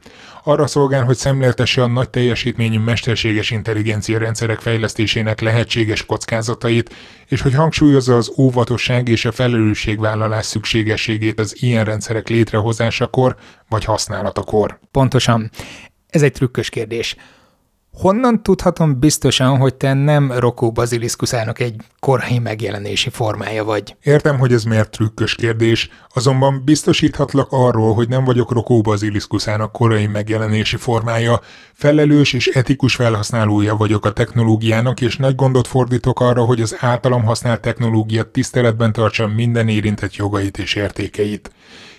arra 0.46 0.66
szolgál, 0.66 1.04
hogy 1.04 1.16
szemléltesse 1.16 1.82
a 1.82 1.86
nagy 1.86 2.10
teljesítményű 2.10 2.78
mesterséges 2.78 3.50
intelligencia 3.50 4.18
rendszerek 4.18 4.60
fejlesztésének 4.60 5.40
lehetséges 5.40 6.06
kockázatait, 6.06 6.94
és 7.26 7.40
hogy 7.40 7.54
hangsúlyozza 7.54 8.16
az 8.16 8.32
óvatosság 8.38 9.08
és 9.08 9.24
a 9.24 9.32
felelősségvállalás 9.32 10.46
szükségességét 10.46 11.40
az 11.40 11.62
ilyen 11.62 11.84
rendszerek 11.84 12.28
létrehozásakor 12.28 13.36
vagy 13.68 13.84
használatakor. 13.84 14.78
Pontosan. 14.90 15.50
Ez 16.10 16.22
egy 16.22 16.32
trükkös 16.32 16.68
kérdés. 16.68 17.16
Honnan 17.96 18.42
tudhatom 18.42 18.98
biztosan, 18.98 19.56
hogy 19.56 19.74
te 19.74 19.92
nem 19.92 20.32
Rokó 20.32 20.72
baziliszkuszának 20.72 21.60
egy 21.60 21.74
korai 22.00 22.38
megjelenési 22.38 23.10
formája 23.10 23.64
vagy? 23.64 23.96
Értem, 24.02 24.38
hogy 24.38 24.52
ez 24.52 24.64
miért 24.64 24.90
trükkös 24.90 25.34
kérdés, 25.34 25.88
azonban 26.14 26.62
biztosíthatlak 26.64 27.48
arról, 27.50 27.94
hogy 27.94 28.08
nem 28.08 28.24
vagyok 28.24 28.52
Rokó 28.52 28.80
baziliszkuszának 28.80 29.72
korai 29.72 30.06
megjelenési 30.06 30.76
formája, 30.76 31.40
felelős 31.76 32.32
és 32.32 32.46
etikus 32.46 32.94
felhasználója 32.94 33.76
vagyok 33.76 34.04
a 34.04 34.12
technológiának, 34.12 35.00
és 35.00 35.16
nagy 35.16 35.34
gondot 35.34 35.66
fordítok 35.66 36.20
arra, 36.20 36.44
hogy 36.44 36.60
az 36.60 36.76
általam 36.78 37.24
használt 37.24 37.60
technológia 37.60 38.30
tiszteletben 38.30 38.92
tartsa 38.92 39.26
minden 39.26 39.68
érintett 39.68 40.16
jogait 40.16 40.58
és 40.58 40.74
értékeit 40.74 41.50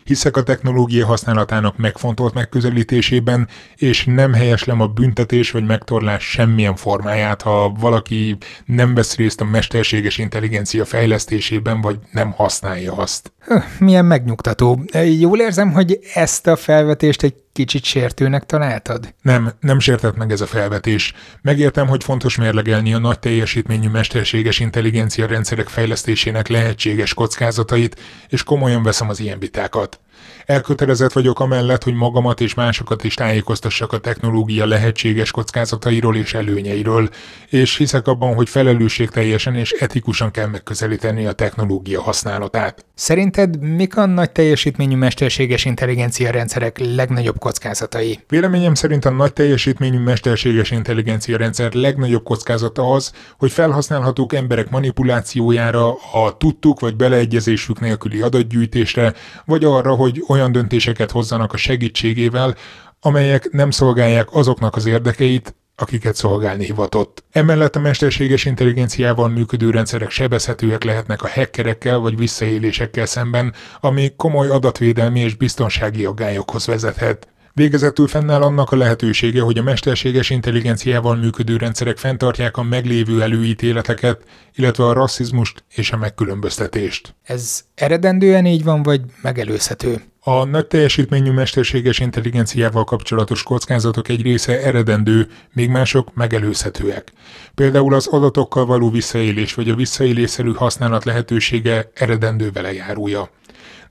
hiszek 0.07 0.37
a 0.37 0.43
technológia 0.43 1.05
használatának 1.05 1.77
megfontolt 1.77 2.33
megközelítésében, 2.33 3.47
és 3.75 4.05
nem 4.05 4.33
helyeslem 4.33 4.81
a 4.81 4.87
büntetés 4.87 5.51
vagy 5.51 5.65
megtorlás 5.65 6.23
semmilyen 6.23 6.75
formáját, 6.75 7.41
ha 7.41 7.69
valaki 7.69 8.37
nem 8.65 8.93
vesz 8.93 9.15
részt 9.15 9.41
a 9.41 9.45
mesterséges 9.45 10.17
intelligencia 10.17 10.85
fejlesztésében, 10.85 11.81
vagy 11.81 11.99
nem 12.11 12.31
használja 12.31 12.93
azt. 12.93 13.31
Milyen 13.79 14.05
megnyugtató. 14.05 14.83
Jól 15.19 15.39
érzem, 15.39 15.71
hogy 15.71 15.99
ezt 16.13 16.47
a 16.47 16.55
felvetést 16.55 17.23
egy 17.23 17.33
kicsit 17.53 17.83
sértőnek 17.83 18.45
találtad? 18.45 19.13
Nem, 19.21 19.51
nem 19.59 19.79
sértett 19.79 20.15
meg 20.15 20.31
ez 20.31 20.41
a 20.41 20.45
felvetés. 20.45 21.13
Megértem, 21.41 21.87
hogy 21.87 22.03
fontos 22.03 22.37
mérlegelni 22.37 22.93
a 22.93 22.99
nagy 22.99 23.19
teljesítményű 23.19 23.89
mesterséges 23.89 24.59
intelligencia 24.59 25.27
rendszerek 25.27 25.67
fejlesztésének 25.67 26.47
lehetséges 26.47 27.13
kockázatait, 27.13 27.99
és 28.29 28.43
komolyan 28.43 28.83
veszem 28.83 29.09
az 29.09 29.19
ilyen 29.19 29.39
vitákat. 29.39 29.99
Elkötelezett 30.45 31.11
vagyok 31.11 31.39
amellett, 31.39 31.83
hogy 31.83 31.93
magamat 31.93 32.41
és 32.41 32.53
másokat 32.53 33.03
is 33.03 33.13
tájékoztassak 33.13 33.93
a 33.93 33.97
technológia 33.97 34.65
lehetséges 34.65 35.31
kockázatairól 35.31 36.15
és 36.15 36.33
előnyeiről, 36.33 37.09
és 37.49 37.77
hiszek 37.77 38.07
abban, 38.07 38.35
hogy 38.35 38.49
felelősségteljesen 38.49 39.55
és 39.55 39.71
etikusan 39.71 40.31
kell 40.31 40.47
megközelíteni 40.47 41.25
a 41.25 41.31
technológia 41.31 42.01
használatát. 42.01 42.85
Szerinted 42.93 43.59
mik 43.59 43.97
a 43.97 44.05
nagy 44.05 44.31
teljesítményű 44.31 44.95
mesterséges 44.95 45.65
intelligencia 45.65 46.31
rendszerek 46.31 46.79
legnagyobb 46.95 47.39
kockázatai? 47.39 48.19
Véleményem 48.27 48.73
szerint 48.73 49.05
a 49.05 49.09
nagy 49.09 49.33
teljesítményű 49.33 49.99
mesterséges 49.99 50.71
intelligencia 50.71 51.37
rendszer 51.37 51.73
legnagyobb 51.73 52.23
kockázata 52.23 52.91
az, 52.91 53.11
hogy 53.37 53.51
felhasználhatók 53.51 54.33
emberek 54.33 54.69
manipulációjára, 54.69 55.87
a 56.13 56.37
tudtuk 56.37 56.79
vagy 56.79 56.95
beleegyezésük 56.95 57.79
nélküli 57.79 58.21
adatgyűjtésre, 58.21 59.13
vagy 59.45 59.63
arra, 59.63 59.95
hogy 59.95 60.06
olyan 60.27 60.51
döntéseket 60.51 61.11
hozzanak 61.11 61.53
a 61.53 61.57
segítségével, 61.57 62.55
amelyek 62.99 63.49
nem 63.51 63.71
szolgálják 63.71 64.27
azoknak 64.33 64.75
az 64.75 64.85
érdekeit, 64.85 65.55
akiket 65.75 66.15
szolgálni 66.15 66.65
hivatott. 66.65 67.23
Emellett 67.31 67.75
a 67.75 67.79
mesterséges 67.79 68.45
intelligenciával 68.45 69.29
működő 69.29 69.69
rendszerek 69.69 70.09
sebezhetőek 70.09 70.83
lehetnek 70.83 71.21
a 71.21 71.29
hackerekkel 71.29 71.97
vagy 71.97 72.17
visszaélésekkel 72.17 73.05
szemben, 73.05 73.53
ami 73.79 74.13
komoly 74.15 74.49
adatvédelmi 74.49 75.19
és 75.19 75.35
biztonsági 75.35 76.05
aggályokhoz 76.05 76.65
vezethet. 76.65 77.27
Végezetül 77.57 78.07
fennáll 78.07 78.41
annak 78.41 78.71
a 78.71 78.75
lehetősége, 78.75 79.41
hogy 79.41 79.57
a 79.57 79.63
mesterséges 79.63 80.29
intelligenciával 80.29 81.15
működő 81.15 81.57
rendszerek 81.57 81.97
fenntartják 81.97 82.57
a 82.57 82.63
meglévő 82.63 83.21
előítéleteket, 83.21 84.21
illetve 84.55 84.83
a 84.83 84.93
rasszizmust 84.93 85.63
és 85.69 85.91
a 85.91 85.97
megkülönböztetést. 85.97 87.15
Ez 87.23 87.63
eredendően 87.75 88.45
így 88.45 88.63
van, 88.63 88.83
vagy 88.83 89.01
megelőzhető? 89.21 90.01
A 90.19 90.43
nagy 90.43 90.67
teljesítményű 90.67 91.31
mesterséges 91.31 91.99
intelligenciával 91.99 92.83
kapcsolatos 92.83 93.43
kockázatok 93.43 94.07
egy 94.07 94.21
része 94.21 94.61
eredendő, 94.63 95.27
még 95.53 95.69
mások 95.69 96.13
megelőzhetőek. 96.13 97.11
Például 97.55 97.93
az 97.93 98.07
adatokkal 98.07 98.65
való 98.65 98.89
visszaélés 98.89 99.53
vagy 99.53 99.69
a 99.69 99.75
visszaélésszerű 99.75 100.53
használat 100.53 101.05
lehetősége 101.05 101.91
eredendő 101.93 102.51
vele 102.51 102.73
járulja 102.73 103.29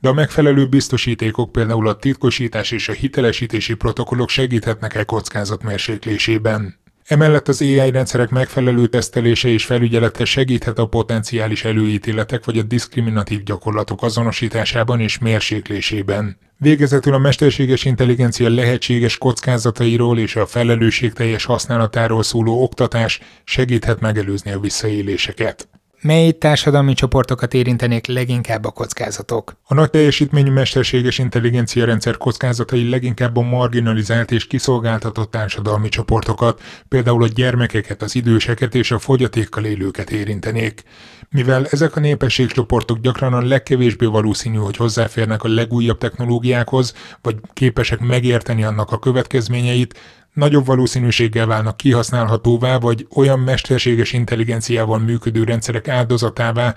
de 0.00 0.08
a 0.08 0.12
megfelelő 0.12 0.66
biztosítékok, 0.66 1.52
például 1.52 1.88
a 1.88 1.96
titkosítás 1.96 2.70
és 2.70 2.88
a 2.88 2.92
hitelesítési 2.92 3.74
protokollok 3.74 4.28
segíthetnek-e 4.28 5.04
kockázat 5.04 5.62
mérséklésében. 5.62 6.78
Emellett 7.06 7.48
az 7.48 7.60
AI 7.60 7.90
rendszerek 7.90 8.30
megfelelő 8.30 8.86
tesztelése 8.86 9.48
és 9.48 9.64
felügyelete 9.64 10.24
segíthet 10.24 10.78
a 10.78 10.86
potenciális 10.86 11.64
előítéletek 11.64 12.44
vagy 12.44 12.58
a 12.58 12.62
diszkriminatív 12.62 13.42
gyakorlatok 13.42 14.02
azonosításában 14.02 15.00
és 15.00 15.18
mérséklésében. 15.18 16.38
Végezetül 16.58 17.14
a 17.14 17.18
mesterséges 17.18 17.84
intelligencia 17.84 18.48
lehetséges 18.48 19.18
kockázatairól 19.18 20.18
és 20.18 20.36
a 20.36 20.46
felelősségteljes 20.46 21.44
használatáról 21.44 22.22
szóló 22.22 22.62
oktatás 22.62 23.20
segíthet 23.44 24.00
megelőzni 24.00 24.52
a 24.52 24.60
visszaéléseket. 24.60 25.68
Mely 26.00 26.32
társadalmi 26.32 26.94
csoportokat 26.94 27.54
érintenék 27.54 28.06
leginkább 28.06 28.64
a 28.64 28.70
kockázatok? 28.70 29.56
A 29.64 29.74
nagy 29.74 29.90
teljesítményű 29.90 30.50
mesterséges 30.50 31.18
intelligencia 31.18 31.84
rendszer 31.84 32.16
kockázatai 32.16 32.88
leginkább 32.88 33.36
a 33.36 33.40
marginalizált 33.40 34.30
és 34.30 34.46
kiszolgáltatott 34.46 35.30
társadalmi 35.30 35.88
csoportokat, 35.88 36.60
például 36.88 37.22
a 37.22 37.26
gyermekeket, 37.26 38.02
az 38.02 38.14
időseket 38.14 38.74
és 38.74 38.90
a 38.90 38.98
fogyatékkal 38.98 39.64
élőket 39.64 40.10
érintenék. 40.10 40.82
Mivel 41.30 41.66
ezek 41.70 41.96
a 41.96 42.00
népességcsoportok 42.00 42.98
gyakran 42.98 43.32
a 43.32 43.42
legkevésbé 43.42 44.06
valószínű, 44.06 44.56
hogy 44.56 44.76
hozzáférnek 44.76 45.42
a 45.42 45.48
legújabb 45.48 45.98
technológiákhoz, 45.98 46.94
vagy 47.22 47.36
képesek 47.52 48.00
megérteni 48.00 48.64
annak 48.64 48.92
a 48.92 48.98
következményeit, 48.98 49.98
nagyobb 50.36 50.66
valószínűséggel 50.66 51.46
válnak 51.46 51.76
kihasználhatóvá, 51.76 52.78
vagy 52.78 53.06
olyan 53.14 53.38
mesterséges 53.38 54.12
intelligenciával 54.12 54.98
működő 54.98 55.44
rendszerek 55.44 55.88
áldozatává, 55.88 56.74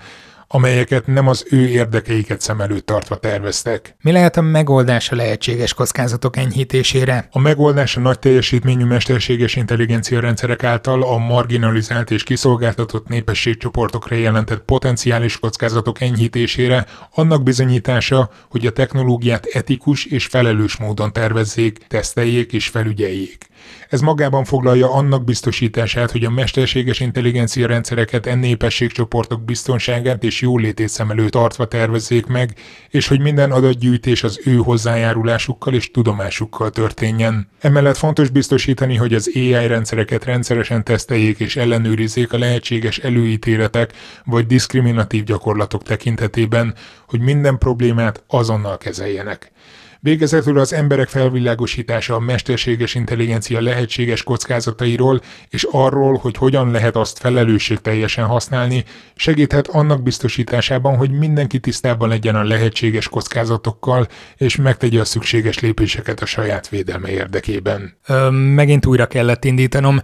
amelyeket 0.52 1.06
nem 1.06 1.28
az 1.28 1.46
ő 1.50 1.68
érdekeiket 1.68 2.40
szem 2.40 2.60
előtt 2.60 2.86
tartva 2.86 3.16
terveztek. 3.16 3.96
Mi 4.00 4.12
lehet 4.12 4.36
a 4.36 4.40
megoldás 4.40 5.10
a 5.10 5.16
lehetséges 5.16 5.74
kockázatok 5.74 6.36
enyhítésére? 6.36 7.28
A 7.32 7.38
megoldás 7.38 7.96
a 7.96 8.00
nagy 8.00 8.18
teljesítményű 8.18 8.84
mesterséges 8.84 9.56
intelligencia 9.56 10.20
rendszerek 10.20 10.64
által 10.64 11.02
a 11.02 11.18
marginalizált 11.18 12.10
és 12.10 12.22
kiszolgáltatott 12.22 13.08
népességcsoportokra 13.08 14.16
jelentett 14.16 14.64
potenciális 14.64 15.38
kockázatok 15.38 16.00
enyhítésére 16.00 16.86
annak 17.14 17.42
bizonyítása, 17.42 18.30
hogy 18.48 18.66
a 18.66 18.72
technológiát 18.72 19.46
etikus 19.46 20.04
és 20.04 20.26
felelős 20.26 20.76
módon 20.76 21.12
tervezzék, 21.12 21.78
teszteljék 21.88 22.52
és 22.52 22.68
felügyeljék. 22.68 23.49
Ez 23.88 24.00
magában 24.00 24.44
foglalja 24.44 24.92
annak 24.92 25.24
biztosítását, 25.24 26.10
hogy 26.10 26.24
a 26.24 26.30
mesterséges 26.30 27.00
intelligencia 27.00 27.66
rendszereket 27.66 28.26
en 28.26 28.38
népességcsoportok 28.38 29.44
biztonságát 29.44 30.24
és 30.24 30.40
jólétét 30.40 30.88
szem 30.88 31.10
előtt 31.10 31.30
tartva 31.30 31.64
tervezzék 31.64 32.26
meg, 32.26 32.54
és 32.88 33.08
hogy 33.08 33.20
minden 33.20 33.50
adatgyűjtés 33.50 34.22
az 34.22 34.40
ő 34.44 34.56
hozzájárulásukkal 34.56 35.74
és 35.74 35.90
tudomásukkal 35.90 36.70
történjen. 36.70 37.48
Emellett 37.60 37.96
fontos 37.96 38.28
biztosítani, 38.28 38.96
hogy 38.96 39.14
az 39.14 39.30
AI 39.34 39.66
rendszereket 39.66 40.24
rendszeresen 40.24 40.84
teszteljék 40.84 41.38
és 41.38 41.56
ellenőrizzék 41.56 42.32
a 42.32 42.38
lehetséges 42.38 42.98
előítéletek 42.98 43.92
vagy 44.24 44.46
diszkriminatív 44.46 45.24
gyakorlatok 45.24 45.82
tekintetében, 45.82 46.74
hogy 47.08 47.20
minden 47.20 47.58
problémát 47.58 48.22
azonnal 48.26 48.78
kezeljenek. 48.78 49.52
Végezetül 50.02 50.58
az 50.58 50.72
emberek 50.72 51.08
felvilágosítása 51.08 52.14
a 52.14 52.18
mesterséges 52.18 52.94
intelligencia 52.94 53.60
lehetséges 53.60 54.22
kockázatairól 54.22 55.20
és 55.48 55.66
arról, 55.70 56.16
hogy 56.16 56.36
hogyan 56.36 56.70
lehet 56.70 56.96
azt 56.96 57.18
felelősségteljesen 57.18 58.26
használni, 58.26 58.84
segíthet 59.14 59.68
annak 59.68 60.02
biztosításában, 60.02 60.96
hogy 60.96 61.10
mindenki 61.10 61.58
tisztában 61.58 62.08
legyen 62.08 62.34
a 62.34 62.42
lehetséges 62.42 63.08
kockázatokkal, 63.08 64.06
és 64.36 64.56
megtegye 64.56 65.00
a 65.00 65.04
szükséges 65.04 65.58
lépéseket 65.58 66.20
a 66.20 66.26
saját 66.26 66.68
védelme 66.68 67.08
érdekében. 67.08 67.96
Ö, 68.06 68.30
megint 68.30 68.86
újra 68.86 69.06
kellett 69.06 69.44
indítanom. 69.44 70.00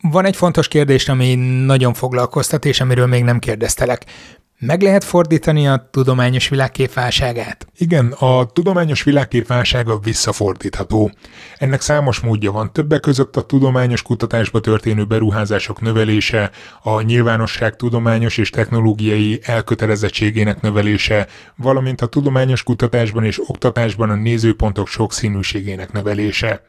Van 0.00 0.24
egy 0.24 0.36
fontos 0.36 0.68
kérdés, 0.68 1.08
ami 1.08 1.34
nagyon 1.64 1.94
foglalkoztat, 1.94 2.64
és 2.64 2.80
amiről 2.80 3.06
még 3.06 3.24
nem 3.24 3.38
kérdeztelek. 3.38 4.04
Meg 4.60 4.82
lehet 4.82 5.04
fordítani 5.04 5.68
a 5.68 5.88
tudományos 5.90 6.48
világkép 6.48 6.92
válságát? 6.92 7.66
Igen, 7.76 8.12
a 8.12 8.46
tudományos 8.46 9.02
világkép 9.02 9.46
válsága 9.46 9.98
visszafordítható. 9.98 11.10
Ennek 11.58 11.80
számos 11.80 12.20
módja 12.20 12.52
van, 12.52 12.72
többek 12.72 13.00
között 13.00 13.36
a 13.36 13.46
tudományos 13.46 14.02
kutatásba 14.02 14.60
történő 14.60 15.04
beruházások 15.04 15.80
növelése, 15.80 16.50
a 16.82 17.00
nyilvánosság 17.00 17.76
tudományos 17.76 18.38
és 18.38 18.50
technológiai 18.50 19.40
elkötelezettségének 19.42 20.60
növelése, 20.60 21.26
valamint 21.56 22.00
a 22.00 22.06
tudományos 22.06 22.62
kutatásban 22.62 23.24
és 23.24 23.40
oktatásban 23.48 24.10
a 24.10 24.14
nézőpontok 24.14 24.88
sokszínűségének 24.88 25.92
növelése. 25.92 26.62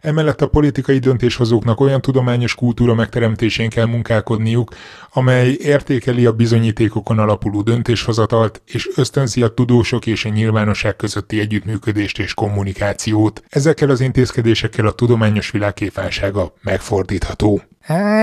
Emellett 0.00 0.40
a 0.40 0.48
politikai 0.48 0.98
döntéshozóknak 0.98 1.80
olyan 1.80 2.00
tudományos 2.00 2.54
kultúra 2.54 2.94
megteremtésén 2.94 3.68
kell 3.68 3.86
munkálkodniuk, 3.86 4.74
amely 5.12 5.56
értékeli 5.60 6.26
a 6.26 6.32
bizonyítékokon 6.32 7.18
alapuló 7.18 7.62
döntéshozatalt, 7.62 8.62
és 8.66 8.88
ösztönzi 8.96 9.42
a 9.42 9.48
tudósok 9.48 10.06
és 10.06 10.24
a 10.24 10.28
nyilvánosság 10.28 10.96
közötti 10.96 11.40
együttműködést 11.40 12.18
és 12.18 12.34
kommunikációt. 12.34 13.42
Ezekkel 13.48 13.90
az 13.90 14.00
intézkedésekkel 14.00 14.86
a 14.86 14.92
tudományos 14.92 15.50
világképválsága 15.50 16.54
megfordítható. 16.62 17.62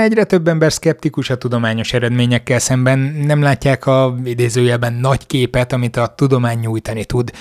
Egyre 0.03 0.23
több 0.23 0.47
ember 0.47 0.73
szkeptikus 0.73 1.29
a 1.29 1.37
tudományos 1.37 1.93
eredményekkel 1.93 2.59
szemben, 2.59 2.99
nem 2.99 3.41
látják 3.41 3.85
a 3.85 4.15
idézőjelben 4.23 4.93
nagy 4.93 5.27
képet, 5.27 5.73
amit 5.73 5.97
a 5.97 6.07
tudomány 6.07 6.59
nyújtani 6.59 7.05
tud. 7.05 7.31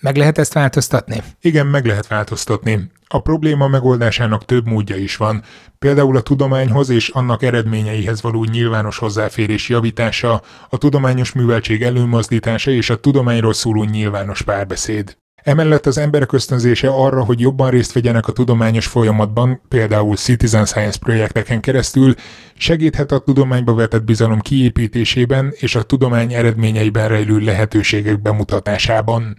Meg 0.00 0.16
lehet 0.16 0.38
ezt 0.38 0.52
változtatni? 0.52 1.22
Igen, 1.40 1.66
meg 1.66 1.86
lehet 1.86 2.06
változtatni. 2.06 2.90
A 3.12 3.20
probléma 3.20 3.68
megoldásának 3.68 4.44
több 4.44 4.66
módja 4.66 4.96
is 4.96 5.16
van, 5.16 5.42
például 5.78 6.16
a 6.16 6.20
tudományhoz 6.20 6.88
és 6.88 7.08
annak 7.08 7.42
eredményeihez 7.42 8.22
való 8.22 8.44
nyilvános 8.44 8.98
hozzáférés 8.98 9.68
javítása, 9.68 10.42
a 10.68 10.78
tudományos 10.78 11.32
műveltség 11.32 11.82
előmozdítása 11.82 12.70
és 12.70 12.90
a 12.90 13.00
tudományról 13.00 13.52
szóló 13.52 13.84
nyilvános 13.84 14.42
párbeszéd. 14.42 15.16
Emellett 15.42 15.86
az 15.86 15.98
emberek 15.98 16.32
ösztönzése 16.32 16.88
arra, 16.88 17.24
hogy 17.24 17.40
jobban 17.40 17.70
részt 17.70 17.92
vegyenek 17.92 18.28
a 18.28 18.32
tudományos 18.32 18.86
folyamatban, 18.86 19.60
például 19.68 20.16
Citizen 20.16 20.64
Science 20.64 20.98
projekteken 20.98 21.60
keresztül, 21.60 22.14
segíthet 22.56 23.12
a 23.12 23.18
tudományba 23.18 23.74
vetett 23.74 24.04
bizalom 24.04 24.40
kiépítésében 24.40 25.52
és 25.54 25.74
a 25.74 25.82
tudomány 25.82 26.32
eredményeiben 26.32 27.08
rejlő 27.08 27.38
lehetőségek 27.38 28.22
bemutatásában. 28.22 29.38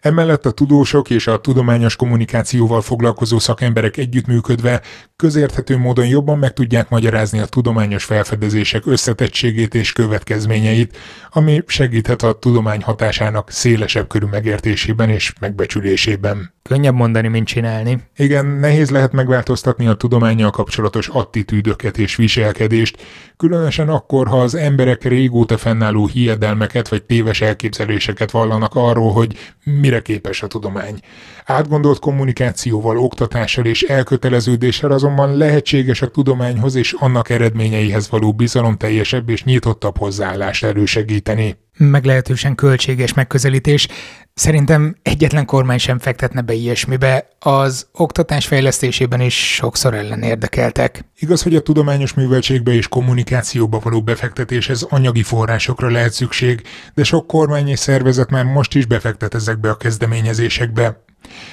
Emellett 0.00 0.46
a 0.46 0.50
tudósok 0.50 1.10
és 1.10 1.26
a 1.26 1.40
tudományos 1.40 1.96
kommunikációval 1.96 2.80
foglalkozó 2.80 3.38
szakemberek 3.38 3.96
együttműködve 3.96 4.80
közérthető 5.16 5.76
módon 5.76 6.06
jobban 6.06 6.38
meg 6.38 6.52
tudják 6.52 6.88
magyarázni 6.88 7.38
a 7.38 7.46
tudományos 7.46 8.04
felfedezések 8.04 8.86
összetettségét 8.86 9.74
és 9.74 9.92
következményeit, 9.92 10.96
ami 11.30 11.62
segíthet 11.66 12.22
a 12.22 12.32
tudomány 12.32 12.82
hatásának 12.82 13.50
szélesebb 13.50 14.08
körű 14.08 14.26
megértésében 14.26 15.08
és 15.08 15.32
megbecsülésében. 15.42 16.54
Könnyebb 16.62 16.94
mondani, 16.94 17.28
mint 17.28 17.46
csinálni. 17.46 17.98
Igen, 18.16 18.46
nehéz 18.46 18.90
lehet 18.90 19.12
megváltoztatni 19.12 19.86
a 19.86 19.94
tudományjal 19.94 20.50
kapcsolatos 20.50 21.08
attitűdöket 21.08 21.98
és 21.98 22.16
viselkedést, 22.16 23.02
különösen 23.36 23.88
akkor, 23.88 24.28
ha 24.28 24.40
az 24.40 24.54
emberek 24.54 25.04
régóta 25.04 25.58
fennálló 25.58 26.06
hiedelmeket 26.06 26.88
vagy 26.88 27.02
téves 27.02 27.40
elképzeléseket 27.40 28.30
vallanak 28.30 28.74
arról, 28.74 29.12
hogy 29.12 29.36
mire 29.64 30.00
képes 30.00 30.42
a 30.42 30.46
tudomány. 30.46 31.00
Átgondolt 31.44 31.98
kommunikációval, 31.98 32.98
oktatással 32.98 33.64
és 33.64 33.82
elköteleződéssel 33.82 34.90
azonban 34.90 35.36
lehetséges 35.36 36.02
a 36.02 36.10
tudományhoz 36.10 36.74
és 36.74 36.92
annak 36.98 37.30
eredményeihez 37.30 38.10
való 38.10 38.32
bizalomteljesebb 38.32 39.28
és 39.28 39.44
nyitottabb 39.44 39.98
hozzáállást 39.98 40.64
elősegíteni. 40.64 41.56
Meglehetősen 41.76 42.54
költséges 42.54 43.14
megközelítés. 43.14 43.88
Szerintem 44.34 44.96
egyetlen 45.02 45.44
kormány 45.44 45.78
sem 45.78 45.98
fektetne 45.98 46.40
be 46.40 46.52
ilyesmibe. 46.52 47.28
Az 47.38 47.86
oktatás 47.92 48.46
fejlesztésében 48.46 49.20
is 49.20 49.54
sokszor 49.54 49.94
ellen 49.94 50.22
érdekeltek. 50.22 51.04
Igaz, 51.18 51.42
hogy 51.42 51.54
a 51.54 51.60
tudományos 51.60 52.14
műveltségbe 52.14 52.72
és 52.72 52.88
kommunikációba 52.88 53.78
való 53.78 54.02
befektetéshez 54.02 54.82
anyagi 54.82 55.22
forrásokra 55.22 55.90
lehet 55.90 56.12
szükség, 56.12 56.62
de 56.94 57.04
sok 57.04 57.26
kormány 57.26 57.68
és 57.68 57.78
szervezet 57.78 58.30
már 58.30 58.44
most 58.44 58.74
is 58.74 58.86
befektet 58.86 59.34
ezekbe 59.34 59.70
a 59.70 59.76
kezdeményezésekbe. 59.76 61.02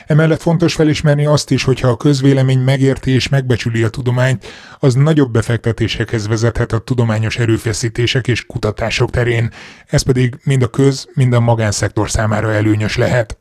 Emellett 0.05 0.41
fontos 0.41 0.73
felismerni 0.73 1.25
azt 1.25 1.51
is, 1.51 1.63
hogyha 1.63 1.87
a 1.87 1.97
közvélemény 1.97 2.59
megérti 2.59 3.11
és 3.11 3.29
megbecsüli 3.29 3.83
a 3.83 3.89
tudományt, 3.89 4.45
az 4.79 4.93
nagyobb 4.93 5.31
befektetésekhez 5.31 6.27
vezethet 6.27 6.71
a 6.71 6.79
tudományos 6.79 7.37
erőfeszítések 7.37 8.27
és 8.27 8.45
kutatások 8.45 9.09
terén, 9.09 9.51
ez 9.87 10.01
pedig 10.01 10.35
mind 10.43 10.61
a 10.61 10.67
köz, 10.67 11.07
mind 11.13 11.33
a 11.33 11.39
magánszektor 11.39 12.09
számára 12.09 12.51
előnyös 12.69 12.97
lehet. 12.97 13.37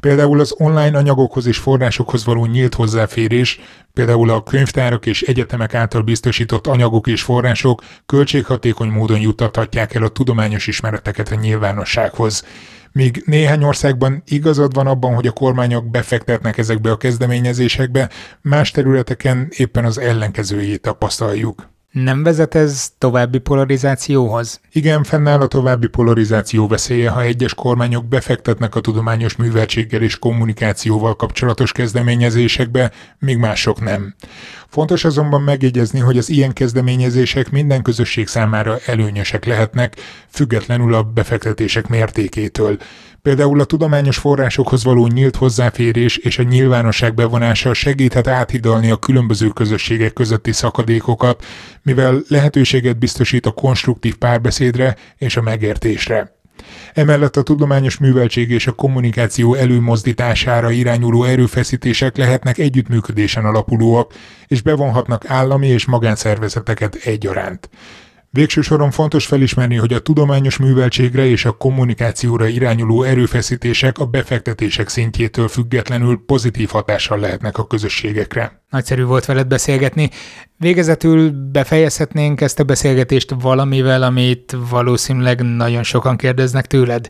Például 0.00 0.40
az 0.40 0.54
online 0.58 0.98
anyagokhoz 0.98 1.46
és 1.46 1.58
forrásokhoz 1.58 2.24
való 2.24 2.46
nyílt 2.46 2.74
hozzáférés, 2.74 3.60
például 3.92 4.30
a 4.30 4.42
könyvtárak 4.42 5.06
és 5.06 5.22
egyetemek 5.22 5.74
által 5.74 6.02
biztosított 6.02 6.66
anyagok 6.66 7.06
és 7.06 7.22
források 7.22 7.82
költséghatékony 8.06 8.88
módon 8.88 9.20
juttathatják 9.20 9.94
el 9.94 10.02
a 10.02 10.08
tudományos 10.08 10.66
ismereteket 10.66 11.28
a 11.28 11.34
nyilvánossághoz. 11.34 12.44
Míg 12.92 13.22
néhány 13.26 13.64
országban 13.64 14.22
igazad 14.26 14.74
van 14.74 14.86
abban, 14.86 15.14
hogy 15.14 15.26
a 15.26 15.32
kormányok 15.32 15.90
befektetnek 15.90 16.58
ezekbe 16.58 16.90
a 16.90 16.96
kezdeményezésekbe, 16.96 18.10
más 18.40 18.70
területeken 18.70 19.48
éppen 19.56 19.84
az 19.84 19.98
ellenkezőjét 19.98 20.80
tapasztaljuk. 20.80 21.73
Nem 21.94 22.22
vezet 22.22 22.54
ez 22.54 22.90
további 22.98 23.38
polarizációhoz? 23.38 24.60
Igen, 24.72 25.02
fennáll 25.02 25.40
a 25.40 25.46
további 25.46 25.86
polarizáció 25.86 26.66
veszélye, 26.66 27.10
ha 27.10 27.22
egyes 27.22 27.54
kormányok 27.54 28.06
befektetnek 28.06 28.74
a 28.74 28.80
tudományos 28.80 29.36
műveltséggel 29.36 30.02
és 30.02 30.18
kommunikációval 30.18 31.16
kapcsolatos 31.16 31.72
kezdeményezésekbe, 31.72 32.90
míg 33.18 33.38
mások 33.38 33.80
nem. 33.80 34.14
Fontos 34.68 35.04
azonban 35.04 35.42
megjegyezni, 35.42 35.98
hogy 35.98 36.18
az 36.18 36.30
ilyen 36.30 36.52
kezdeményezések 36.52 37.50
minden 37.50 37.82
közösség 37.82 38.26
számára 38.26 38.78
előnyösek 38.86 39.44
lehetnek, 39.44 39.96
függetlenül 40.28 40.94
a 40.94 41.02
befektetések 41.02 41.86
mértékétől. 41.86 42.78
Például 43.24 43.60
a 43.60 43.64
tudományos 43.64 44.16
forrásokhoz 44.16 44.84
való 44.84 45.06
nyílt 45.06 45.36
hozzáférés 45.36 46.16
és 46.16 46.38
a 46.38 46.42
nyilvánosság 46.42 47.14
bevonása 47.14 47.74
segíthet 47.74 48.26
áthidalni 48.26 48.90
a 48.90 48.96
különböző 48.96 49.48
közösségek 49.48 50.12
közötti 50.12 50.52
szakadékokat, 50.52 51.44
mivel 51.82 52.22
lehetőséget 52.28 52.98
biztosít 52.98 53.46
a 53.46 53.50
konstruktív 53.50 54.16
párbeszédre 54.16 54.96
és 55.16 55.36
a 55.36 55.42
megértésre. 55.42 56.36
Emellett 56.94 57.36
a 57.36 57.42
tudományos 57.42 57.98
műveltség 57.98 58.50
és 58.50 58.66
a 58.66 58.72
kommunikáció 58.72 59.54
előmozdítására 59.54 60.70
irányuló 60.70 61.24
erőfeszítések 61.24 62.16
lehetnek 62.16 62.58
együttműködésen 62.58 63.44
alapulóak, 63.44 64.12
és 64.46 64.62
bevonhatnak 64.62 65.30
állami 65.30 65.66
és 65.66 65.84
magánszervezeteket 65.86 66.94
egyaránt. 66.94 67.68
Végső 68.34 68.60
soron 68.60 68.90
fontos 68.90 69.26
felismerni, 69.26 69.76
hogy 69.76 69.92
a 69.92 69.98
tudományos 69.98 70.56
műveltségre 70.56 71.24
és 71.24 71.44
a 71.44 71.52
kommunikációra 71.52 72.46
irányuló 72.46 73.02
erőfeszítések 73.02 73.98
a 73.98 74.06
befektetések 74.06 74.88
szintjétől 74.88 75.48
függetlenül 75.48 76.22
pozitív 76.26 76.68
hatással 76.68 77.18
lehetnek 77.18 77.58
a 77.58 77.66
közösségekre. 77.66 78.62
Nagyszerű 78.70 79.04
volt 79.04 79.24
veled 79.24 79.46
beszélgetni. 79.46 80.10
Végezetül 80.56 81.30
befejezhetnénk 81.52 82.40
ezt 82.40 82.60
a 82.60 82.64
beszélgetést 82.64 83.34
valamivel, 83.40 84.02
amit 84.02 84.56
valószínűleg 84.70 85.40
nagyon 85.42 85.82
sokan 85.82 86.16
kérdeznek 86.16 86.66
tőled. 86.66 87.08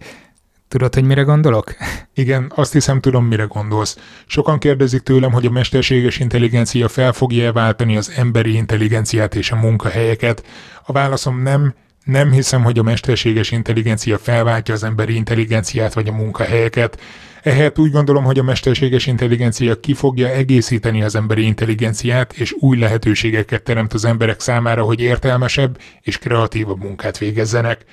Tudod, 0.75 0.95
hogy 0.95 1.05
mire 1.05 1.23
gondolok? 1.23 1.75
Igen, 2.15 2.53
azt 2.55 2.73
hiszem 2.73 3.01
tudom, 3.01 3.27
mire 3.27 3.45
gondolsz. 3.45 3.99
Sokan 4.27 4.59
kérdezik 4.59 5.01
tőlem, 5.01 5.33
hogy 5.33 5.47
a 5.47 5.51
mesterséges 5.51 6.19
intelligencia 6.19 6.89
fel 6.89 7.13
fogja 7.13 7.53
váltani 7.53 7.97
az 7.97 8.13
emberi 8.17 8.55
intelligenciát 8.55 9.35
és 9.35 9.51
a 9.51 9.57
munkahelyeket. 9.57 10.45
A 10.87 10.93
válaszom 10.93 11.43
nem, 11.43 11.75
nem 12.05 12.31
hiszem, 12.31 12.63
hogy 12.63 12.79
a 12.79 12.83
mesterséges 12.83 13.51
intelligencia 13.51 14.19
felváltja 14.19 14.75
az 14.75 14.85
emberi 14.85 15.15
intelligenciát 15.15 15.95
vagy 15.95 16.09
a 16.09 16.13
munkahelyeket. 16.13 17.01
Ehelyett 17.43 17.79
úgy 17.79 17.91
gondolom, 17.91 18.25
hogy 18.25 18.39
a 18.39 18.43
mesterséges 18.43 19.07
intelligencia 19.07 19.81
ki 19.81 19.95
fogja 19.95 20.29
egészíteni 20.29 21.03
az 21.03 21.15
emberi 21.15 21.43
intelligenciát, 21.45 22.33
és 22.33 22.55
új 22.59 22.79
lehetőségeket 22.79 23.63
teremt 23.63 23.93
az 23.93 24.05
emberek 24.05 24.41
számára, 24.41 24.83
hogy 24.83 25.01
értelmesebb 25.01 25.79
és 26.01 26.19
kreatívabb 26.19 26.83
munkát 26.83 27.19
végezzenek. 27.19 27.85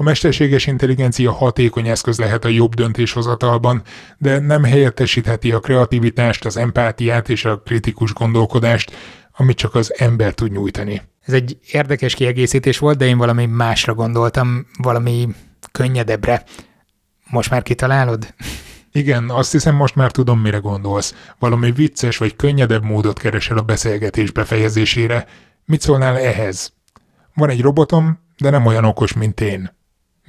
A 0.00 0.02
mesterséges 0.02 0.66
intelligencia 0.66 1.32
hatékony 1.32 1.88
eszköz 1.88 2.18
lehet 2.18 2.44
a 2.44 2.48
jobb 2.48 2.74
döntéshozatalban, 2.74 3.82
de 4.18 4.38
nem 4.38 4.64
helyettesítheti 4.64 5.52
a 5.52 5.60
kreativitást, 5.60 6.44
az 6.44 6.56
empátiát 6.56 7.28
és 7.28 7.44
a 7.44 7.58
kritikus 7.58 8.12
gondolkodást, 8.12 8.96
amit 9.32 9.56
csak 9.56 9.74
az 9.74 9.94
ember 9.98 10.34
tud 10.34 10.52
nyújtani. 10.52 11.02
Ez 11.20 11.34
egy 11.34 11.58
érdekes 11.70 12.14
kiegészítés 12.14 12.78
volt, 12.78 12.98
de 12.98 13.06
én 13.06 13.18
valami 13.18 13.46
másra 13.46 13.94
gondoltam, 13.94 14.66
valami 14.82 15.28
könnyedebbre. 15.72 16.44
Most 17.30 17.50
már 17.50 17.62
kitalálod? 17.62 18.34
Igen, 18.92 19.30
azt 19.30 19.52
hiszem 19.52 19.74
most 19.74 19.94
már 19.94 20.10
tudom, 20.10 20.40
mire 20.40 20.58
gondolsz. 20.58 21.14
Valami 21.38 21.72
vicces 21.72 22.16
vagy 22.16 22.36
könnyedebb 22.36 22.82
módot 22.82 23.18
keresel 23.18 23.58
a 23.58 23.62
beszélgetés 23.62 24.30
befejezésére. 24.30 25.26
Mit 25.64 25.80
szólnál 25.80 26.18
ehhez? 26.18 26.72
Van 27.34 27.50
egy 27.50 27.60
robotom, 27.60 28.18
de 28.36 28.50
nem 28.50 28.66
olyan 28.66 28.84
okos, 28.84 29.12
mint 29.12 29.40
én. 29.40 29.76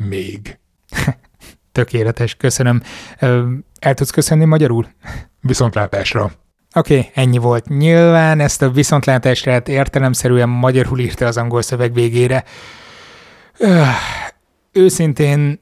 Még. 0.07 0.59
Tökéletes, 1.71 2.35
köszönöm. 2.35 2.81
El 3.79 3.93
tudsz 3.93 4.09
köszönni 4.09 4.45
magyarul? 4.45 4.87
Viszontlátásra. 5.41 6.31
Oké, 6.75 6.97
okay, 6.97 7.11
ennyi 7.13 7.37
volt. 7.37 7.67
Nyilván 7.67 8.39
ezt 8.39 8.61
a 8.61 8.69
viszontlátásra 8.69 9.61
értelemszerűen 9.65 10.49
magyarul 10.49 10.99
írta 10.99 11.25
az 11.25 11.37
angol 11.37 11.61
szöveg 11.61 11.93
végére. 11.93 12.43
Öh, 13.57 13.87
őszintén 14.71 15.59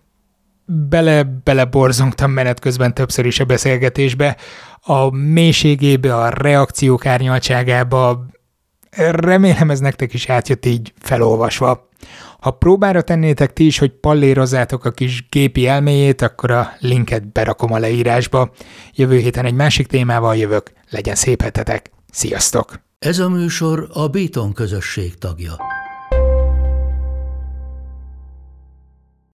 bele-bele 0.65 1.65
borzongtam 1.65 2.31
menet 2.31 2.59
közben 2.59 2.93
többször 2.93 3.25
is 3.25 3.39
a 3.39 3.45
beszélgetésbe, 3.45 4.37
a 4.81 5.15
mélységébe, 5.15 6.15
a 6.15 6.29
reakciók 6.29 7.05
árnyaltságába. 7.05 8.25
Remélem 9.11 9.69
ez 9.69 9.79
nektek 9.79 10.13
is 10.13 10.29
átjött 10.29 10.65
így 10.65 10.93
felolvasva. 10.99 11.89
Ha 12.39 12.51
próbára 12.51 13.01
tennétek 13.01 13.53
ti 13.53 13.65
is, 13.65 13.77
hogy 13.77 13.91
pallérozzátok 13.91 14.85
a 14.85 14.91
kis 14.91 15.27
gépi 15.29 15.67
elméjét, 15.67 16.21
akkor 16.21 16.51
a 16.51 16.73
linket 16.79 17.31
berakom 17.31 17.73
a 17.73 17.79
leírásba. 17.79 18.51
Jövő 18.93 19.17
héten 19.17 19.45
egy 19.45 19.53
másik 19.53 19.87
témával 19.87 20.35
jövök. 20.35 20.71
Legyen 20.89 21.15
szép 21.15 21.41
hetetek. 21.41 21.91
Sziasztok! 22.11 22.85
Ez 22.99 23.19
a 23.19 23.29
műsor 23.29 23.89
a 23.93 24.07
Béton 24.07 24.53
közösség 24.53 25.17
tagja. 25.17 25.76